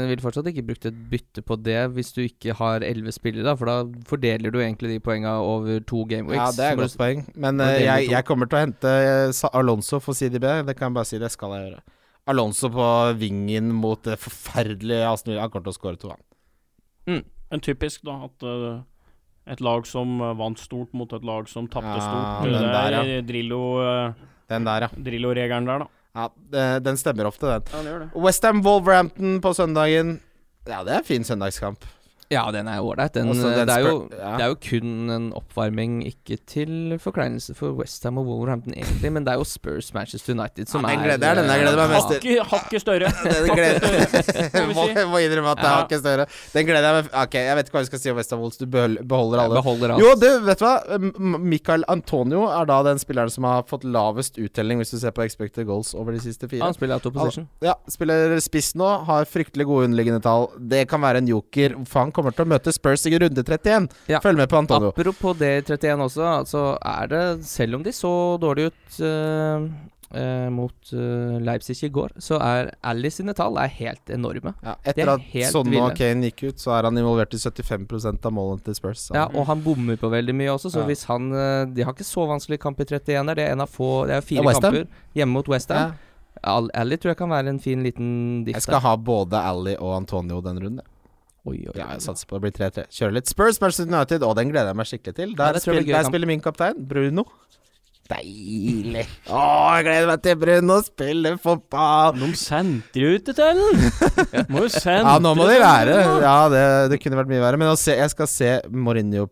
[0.07, 3.57] Vil fortsatt ikke brukt et bytte på det hvis du ikke har elleve spillere, da.
[3.59, 6.39] For da fordeler du egentlig de poenga over to gameweeks.
[6.39, 7.25] Ja, det er et godt poeng.
[7.35, 10.47] Men eh, jeg, jeg kommer til å hente eh, Alonso for CDB.
[10.69, 11.83] Det kan jeg bare si, det skal jeg gjøre.
[12.31, 12.87] Alonso på
[13.19, 15.43] vingen mot det forferdelige Aston Villa.
[15.43, 16.27] Han kommer til å skåre to, han.
[17.51, 18.81] Men typisk, da, at uh,
[19.51, 22.43] et lag som eh, vant stort mot et lag som tapte Ja, stort.
[22.45, 23.21] den det der, er ja.
[23.27, 24.13] Drillo eh,
[24.53, 24.89] Den der, ja.
[25.07, 25.87] Drillo-regelen der, da.
[26.21, 27.63] ja den stemmer ofte, den.
[27.73, 28.09] Ja, det.
[28.15, 30.19] Westham Wolverhampton på søndagen.
[30.67, 31.83] Ja, det er en fin søndagskamp.
[32.31, 33.13] Ja, den er ålreit.
[33.13, 34.35] Den, den det, ja.
[34.39, 39.25] det er jo kun en oppvarming, ikke til forkleinelse for Westham og Wolverhampton, egentlig, men
[39.27, 41.63] det er jo Spurs Manchester United som Ja, den er gleder- det er den jeg
[41.65, 42.39] gleder meg mest til.
[42.51, 43.11] Hakket større.
[44.71, 46.25] Må må, innrømme at det er hakket større.
[46.53, 48.59] Den gleder jeg meg Ok, jeg vet ikke hva vi skal si om Westham Wolves.
[48.61, 49.59] Du beholder alle.
[49.59, 50.03] beholder alt.
[50.03, 50.75] Jo, du, vet du hva?
[51.51, 55.25] Michael Antonio er da den spilleren som har fått lavest uttelling, hvis du ser på
[55.25, 56.63] expected goals over de siste fire.
[56.65, 57.47] Han spiller out of position.
[57.65, 60.49] Ja, spiller spiss nå, har fryktelig gode underliggende tall.
[60.71, 63.87] Det kan være en joker, for han kommer til å møte Spurs i runde 31.
[64.11, 64.21] Ja.
[64.23, 64.91] Følg med på Antonio.
[64.93, 68.11] Apropos det 31 også, så er det, selv om de så
[68.41, 69.65] dårlig ut eh,
[70.21, 74.53] eh, mot eh, Leipzig i går, så er Alice sine tall er helt enorme.
[74.65, 78.29] Ja, etter er at Sonne og Kane gikk ut, så er han involvert i 75%
[78.29, 79.09] av målene til Spurs.
[79.15, 80.89] Ja, og han bommer på veldig mye også, så Ja.
[80.91, 81.31] hvis han
[81.73, 84.15] De har ikke så vanskelig kamp i 31 der, det er en av få Det
[84.17, 85.91] er fire kamper hjemme mot Westham.
[85.91, 86.07] Ja.
[86.41, 89.93] Al tror jeg kan være en fin liten diff Jeg skal ha både Ali og
[89.99, 90.90] Antonio den runden.
[91.41, 92.83] Oi, oi, Ja, jeg satser på det blir 3-3.
[92.93, 95.31] Kjører litt Spurs Manchester United, og den gleder jeg meg skikkelig til.
[95.39, 97.25] Der, Ja, spiller, der spiller min kaptein, Bruno.
[98.11, 99.05] Deilig.
[99.31, 99.41] Å,
[99.77, 102.17] jeg gleder meg til Bruno spiller fotball.
[102.19, 103.85] De sendte jo ut til den!
[104.51, 105.75] Må jo sende Ja, nå må de da.
[106.21, 107.61] Ja, det, det kunne vært mye verre.
[107.61, 109.29] Men se, jeg skal se Mourinho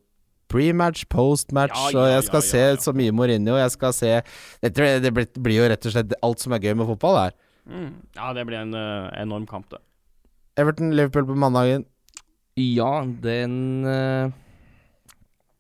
[0.49, 3.59] pre-match, post-match, Ja, og ja, jeg skal ja, se så mye Mourinho.
[3.59, 4.15] Jeg skal se
[4.63, 7.19] Det, tror det blir, blir jo rett og slett alt som er gøy med fotball,
[7.27, 7.37] her.
[7.69, 7.91] Mm.
[8.17, 9.83] Ja, det blir en uh, enorm kamp, det.
[10.59, 11.85] Everton-Liverpool på mandagen.
[12.57, 14.31] Ja, den eh,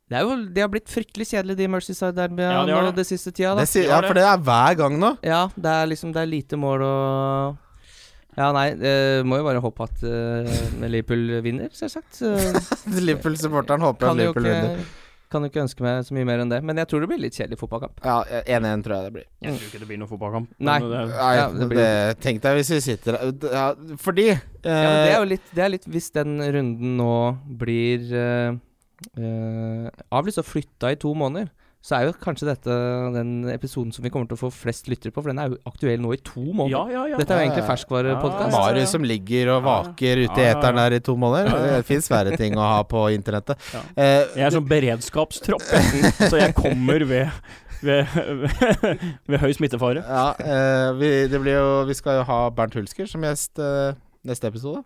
[0.09, 2.95] Det er jo det har blitt fryktelig kjedelig, de Mercyside-derbyene Ja, det.
[2.97, 3.53] det siste tida.
[3.55, 3.63] Da.
[3.63, 5.13] Det de ja, for det er hver gang nå.
[5.23, 7.57] Ja, det er liksom Det er lite mål og
[8.39, 12.21] Ja, nei, eh, må jo bare håpe at eh, Liverpool vinner, selvsagt.
[12.21, 12.33] Så
[13.07, 14.83] Liverpool-supporteren håper at Liverpool vinner.
[15.29, 16.59] Kan jo ikke ønske meg så mye mer enn det.
[16.65, 17.99] Men jeg tror det blir litt kjedelig fotballkamp.
[18.05, 19.25] Ja, 1-1 tror jeg det blir.
[19.45, 20.47] Jeg tror ikke det blir noen fotballkamp.
[20.59, 20.79] Nei.
[20.79, 23.13] det- Nei, Ja, det det blir- Tenk deg hvis vi sitter
[23.53, 27.37] ja, Fordi Ja, det er eh, jo litt, det er litt Hvis den runden nå
[27.57, 31.49] blir uh, avlyst og flytta i to måneder,
[31.81, 32.73] så er jo kanskje dette
[33.15, 35.59] den episoden som vi kommer til å få flest lyttere på, for den er jo
[35.69, 36.73] aktuell nå i to måneder.
[36.75, 37.19] Ja, ja, ja.
[37.21, 37.69] Dette er jo egentlig Ja, ja.
[37.71, 38.51] ferskvarepodkast.
[38.51, 39.67] Ja, Marius som ligger og Ja.
[39.69, 41.49] vaker ute i eteren her i to måneder.
[41.77, 43.57] Det fins verre ting å ha på internettet.
[43.73, 43.81] Ja.
[43.95, 45.63] Eh, Jeg er sånn beredskapstropp,
[46.29, 47.31] så jeg kommer ved
[47.81, 48.03] ved,
[49.27, 50.03] ved høy smittefare.
[50.03, 53.93] ja, eh, vi, det blir jo, vi skal jo ha Bernt Hulsker som gjest eh,
[54.27, 54.83] neste episode.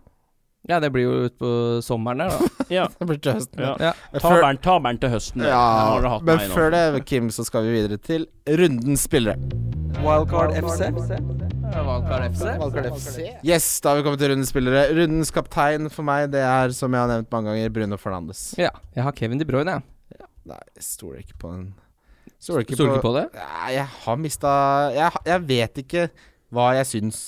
[0.68, 1.48] Ja, det blir jo utpå
[1.84, 2.66] sommeren der, da.
[2.72, 2.86] Ja.
[2.98, 3.60] Det blir til høsten.
[3.60, 3.74] ja.
[3.90, 3.92] Ja.
[4.16, 5.44] Ta bæren, ta bæren til høsten.
[5.44, 9.36] Ja, men før det, Kim, så skal vi videre til rundens spillere.
[10.04, 10.88] Wildcard FC.
[11.74, 13.28] Wildcard FC.
[13.44, 14.86] Yes, da har vi kommet til rundens spillere.
[14.96, 18.46] Rundens kaptein for meg, det er, som jeg har nevnt mange ganger, Bruno Fernandes.
[18.60, 20.26] Ja, jeg har Kevin De Bruyne, jeg.
[20.44, 21.68] Nei, jeg stoler ikke på den.
[22.40, 23.28] Stoler ikke ikke på det?
[23.36, 24.50] Nei, jeg har mista
[24.92, 26.08] jeg, jeg vet ikke
[26.52, 27.20] hva jeg syns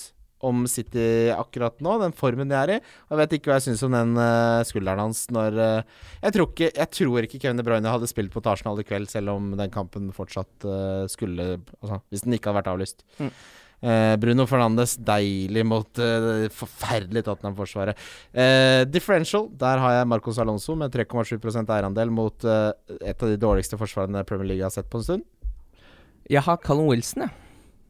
[0.46, 2.78] om City akkurat nå, den formen de er i.
[3.08, 6.36] Og jeg vet ikke hva jeg syns om den uh, skulderen hans når uh, jeg,
[6.36, 9.34] tror ikke, jeg tror ikke Kevin De Bruyne hadde spilt mot Arsenal i kveld, selv
[9.34, 13.06] om den kampen fortsatt uh, skulle Altså, hvis den ikke hadde vært avlyst.
[13.20, 13.30] Mm.
[14.22, 17.98] Bruno Fernandes, deilig mot uh, det forferdelige Tottenham-forsvaret.
[18.88, 24.24] Differential, der har jeg Marcos Alonso med 3,7% eierandel mot et av de dårligste forsvarene
[24.26, 25.26] Premier League har sett på en stund.
[26.32, 27.45] Jeg har Callum Wilson, jeg.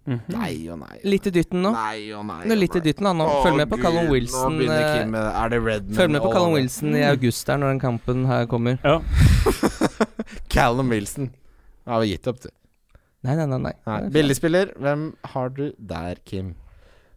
[0.07, 0.21] Mhm.
[0.31, 0.99] Nei og nei.
[1.03, 1.73] Litt i dytten nå.
[1.75, 2.43] Nei og nei.
[2.47, 3.25] Det er litt i dytten, da nå.
[3.27, 4.61] Å, Følg med på Callum Wilson.
[4.61, 5.97] Nå eh, Er det Redman?
[5.99, 8.79] Følg med på Callum Wilson i august der, når den kampen her kommer.
[8.87, 9.01] Ja.
[10.55, 11.33] Callum Wilson.
[11.83, 12.53] Da har vi gitt opp, du.
[13.27, 13.59] Nei, nei, nei.
[13.67, 13.75] nei.
[13.89, 13.99] Nei.
[14.15, 16.55] Billigspiller, hvem har du der, Kim?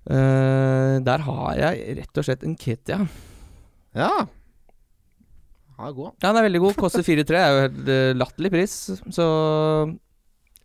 [0.09, 3.03] Uh, der har jeg rett og slett en Ketia.
[3.93, 4.11] Ja.
[5.77, 6.15] Han er god.
[6.17, 6.77] Ja, den er veldig god.
[6.81, 7.37] Koster 4-3.
[7.37, 8.73] Er jo helt eh, latterlig pris.
[9.15, 9.27] Så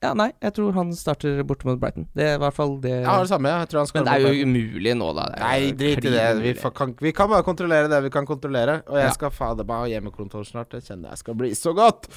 [0.05, 2.05] Ja, nei, jeg tror han starter borte mot Brighton.
[2.13, 2.93] Det er i hvert fall det.
[3.07, 3.49] Ja, det samme.
[3.63, 5.27] Jeg tror han skal Men det er jo umulig nå, da.
[5.41, 6.25] Nei, drit i det.
[6.45, 8.83] Vi, kan, vi kan bare kontrollere det vi kan kontrollere.
[8.91, 9.15] Og jeg Ja.
[9.17, 10.77] skal fader meg ha hjemmekontor snart.
[10.77, 12.11] Jeg kjenner jeg skal bli så godt.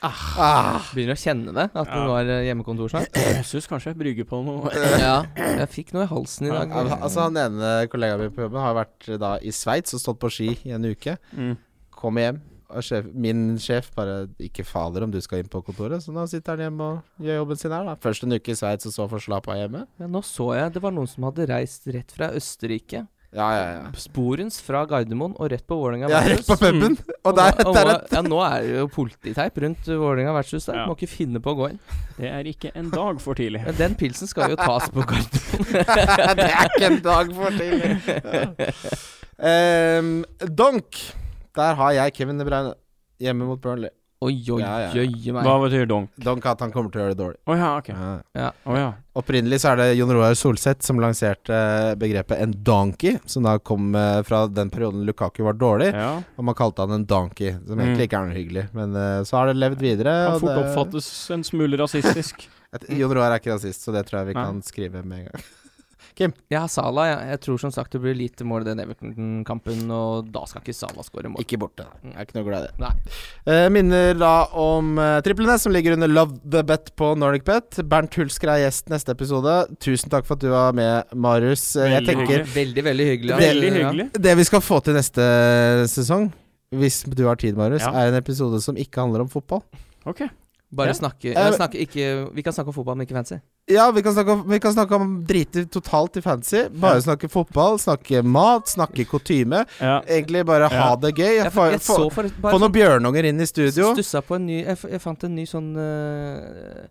[0.00, 0.80] Ah.
[0.96, 1.98] Begynner å kjenne det, at Ja.
[2.06, 3.12] nå er eh, hjemmekontor snart.
[3.36, 4.70] Jesus kanskje brygger på noe.
[4.96, 6.70] ja, jeg fikk noe i halsen i dag.
[6.72, 10.00] Ja, Altså Han ene kollegaen min på jobben har vært eh, da i Sveits og
[10.00, 11.18] stått på ski i en uke.
[11.36, 11.58] Mm.
[11.92, 12.40] Kom hjem,
[12.78, 16.56] sjef, min sjef bare 'Ikke fader om du skal inn på kontoret', så nå sitter
[16.56, 17.84] han hjemme og gjør jobben sin her.
[17.84, 19.86] da Først en uke i Sveits, og så forslappa hjemme.
[19.98, 23.06] Ja, nå så jeg det var noen som hadde reist rett fra Østerrike.
[23.30, 23.82] Ja, ja, ja.
[23.94, 26.96] Sporens fra Gardermoen og rett på Vålerenga Ja, rett på puben.
[27.22, 30.80] Og der, og, der og, ja, nå er det jo polititeip rundt Vålerenga versus der.
[30.80, 30.86] Ja.
[30.90, 31.78] Må ikke finne på å gå inn.
[32.16, 33.62] Det er ikke en dag for tidlig.
[33.68, 35.70] Men Den pilsen skal jo tas på Gardermoen.
[36.40, 37.92] det er ikke en dag for tidlig.
[39.38, 40.12] um,
[40.58, 41.04] Donk.
[41.56, 42.74] Der har jeg Kevin De Bruyne
[43.20, 43.90] hjemme mot Burnley.
[44.22, 45.46] Oi, oi, Ja, ja, jøye meg.
[45.46, 46.10] Hva betyr donk?
[46.20, 47.38] Donk at han kommer til å gjøre det dårlig.
[47.48, 47.88] Å ja, ok.
[48.36, 48.50] Ja.
[48.68, 48.90] Å ja.
[49.16, 51.56] Opprinnelig så er det Jon Roar Solseth som lanserte
[51.96, 55.88] begrepet en donkey, som da kom eh, fra den perioden Lukaku var dårlig.
[55.96, 56.18] ja.
[56.36, 57.86] Og man kalte han en donkey, som Mm.
[57.86, 58.66] egentlig ikke er noe hyggelig.
[58.76, 60.12] Men eh, så har det levd videre.
[60.26, 62.46] Kan og fort det- oppfattes en smule rasistisk.
[62.76, 64.44] Et, Jon Roar er ikke rasist, så det tror jeg vi Nei.
[64.44, 65.48] kan skrive med en gang.
[66.18, 67.06] Jeg Ja, Salah.
[67.06, 70.60] Jeg, jeg tror som sagt det blir lite mål i den Everton-kampen, og da skal
[70.64, 71.40] ikke Salah skåre mål.
[71.40, 71.86] Ikke borte.
[72.04, 72.74] Jeg er ikke noe glad i det.
[72.82, 72.92] Nei.
[73.46, 77.80] Eh, minner da om uh, triplene som ligger under Love the Bet på Nordic Bet.
[77.88, 79.54] Bernt Hulsker er gjest neste episode.
[79.80, 81.76] Tusen takk for at du var med, Marius.
[81.76, 82.54] Eh, jeg Veldig tenker hyggelig.
[82.56, 83.40] Veldig, veldig hyggelig.
[83.40, 83.92] Veldig Ja.
[84.28, 85.24] det vi skal få til neste
[85.88, 86.32] sesong,
[86.74, 87.90] hvis du har tid, Marius, Ja.
[87.94, 89.62] er en episode som ikke handler om fotball.
[90.06, 90.28] Ok.
[90.72, 90.92] Bare Ja.
[90.94, 93.40] snakke, Eh, ja, snakke ikke, Vi kan snakke om fotball, men ikke fancy.
[93.68, 96.68] Ja, vi kan snakke om, vi kan snakke om drite totalt i fancy.
[96.68, 97.00] Bare Ja.
[97.00, 99.66] snakke fotball, snakke mat, snakke kutyme.
[99.80, 100.00] Ja.
[100.02, 100.96] Egentlig bare ha Ja.
[100.96, 101.42] det gøy.
[101.42, 103.94] Jeg, Få jeg få- for bare få noen bjørnunger inn i studio.
[103.94, 106.86] Stussa på en ny Jeg, jeg fant en ny sånn uh,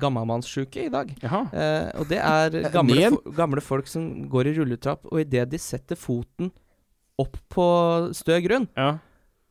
[0.00, 1.10] gammalmannssjuke i dag.
[1.22, 5.58] Eh, og det er gamle, fo gamle folk som går i rulletrapp, og idet de
[5.58, 6.50] setter foten
[7.18, 7.66] opp på
[8.16, 8.98] stø grunn, Ja.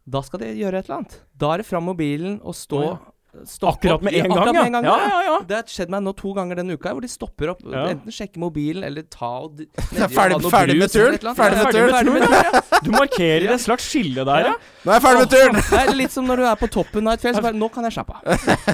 [0.09, 1.19] da skal de gjøre et eller annet.
[1.37, 2.97] Da er det fram mobilen og stå oh, ja.
[3.33, 5.37] Akkurat opp- med en akkurat gang, med en gang, Ja, ja, ja.
[5.49, 7.63] Det har skjedd meg nå to ganger denne uka, hvor de stopper opp.
[7.65, 7.87] Ja.
[7.89, 9.65] Enten sjekker mobilen, eller ta og er
[9.97, 11.17] nedi ferdig- ferdig med turen.
[11.17, 11.33] eller.
[11.33, 11.95] Ferdig med Ja, turen.
[11.97, 12.83] ferdig med turen.
[12.83, 14.53] Du markerer et slags skille der, ja.
[14.85, 15.55] Nå er jeg ferdig med turen!
[15.73, 17.69] Det er litt som når du er på toppen av et fjell, så bare Nå
[17.73, 18.23] kan jeg slappe av.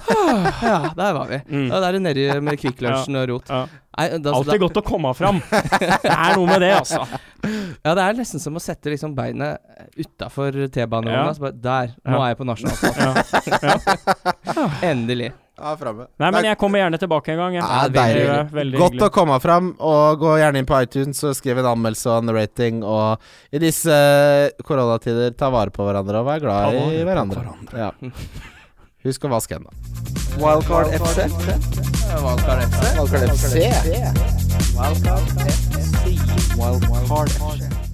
[0.69, 1.39] Ja, der var vi.
[1.49, 1.69] Mm.
[1.71, 3.53] Da er det nedi med Kvikk Lunsjen og rot.
[3.99, 5.41] Nei, Alltid godt å komme fram.
[5.51, 7.03] Det er noe med det, altså.
[7.85, 9.61] Ja, det er nesten som å sette liksom beinet
[9.95, 11.21] utafor T-banen Ja.
[11.33, 11.93] så Der!
[12.03, 12.23] Nå Ja.
[12.25, 12.99] er jeg på nasjonalstaten.
[13.63, 14.73] Ja.
[14.91, 15.29] Endelig.
[15.59, 16.05] Ja, framme.
[16.19, 17.53] Nei, men jeg kommer gjerne tilbake en gang.
[17.57, 17.63] jeg.
[17.63, 18.27] Ja, Det deilig.
[18.31, 19.07] er veldig Godt hyggelig.
[19.09, 22.35] å komme fram, og gå gjerne inn på iTunes og skriv en anmeldelse og en
[22.35, 22.83] rating.
[22.83, 23.19] Og
[23.51, 27.43] i disse eh, koronatider, ta vare på hverandre og vær glad i på hverandre.
[27.75, 27.91] Ja.
[29.05, 29.71] Husk å vaske hendene.
[30.39, 31.27] Wildcard FC.
[32.19, 32.83] Wildcard FC.
[32.99, 33.53] Wildcard FC.
[34.75, 36.59] Wildcard FC.
[36.59, 37.88] Wildcard FC.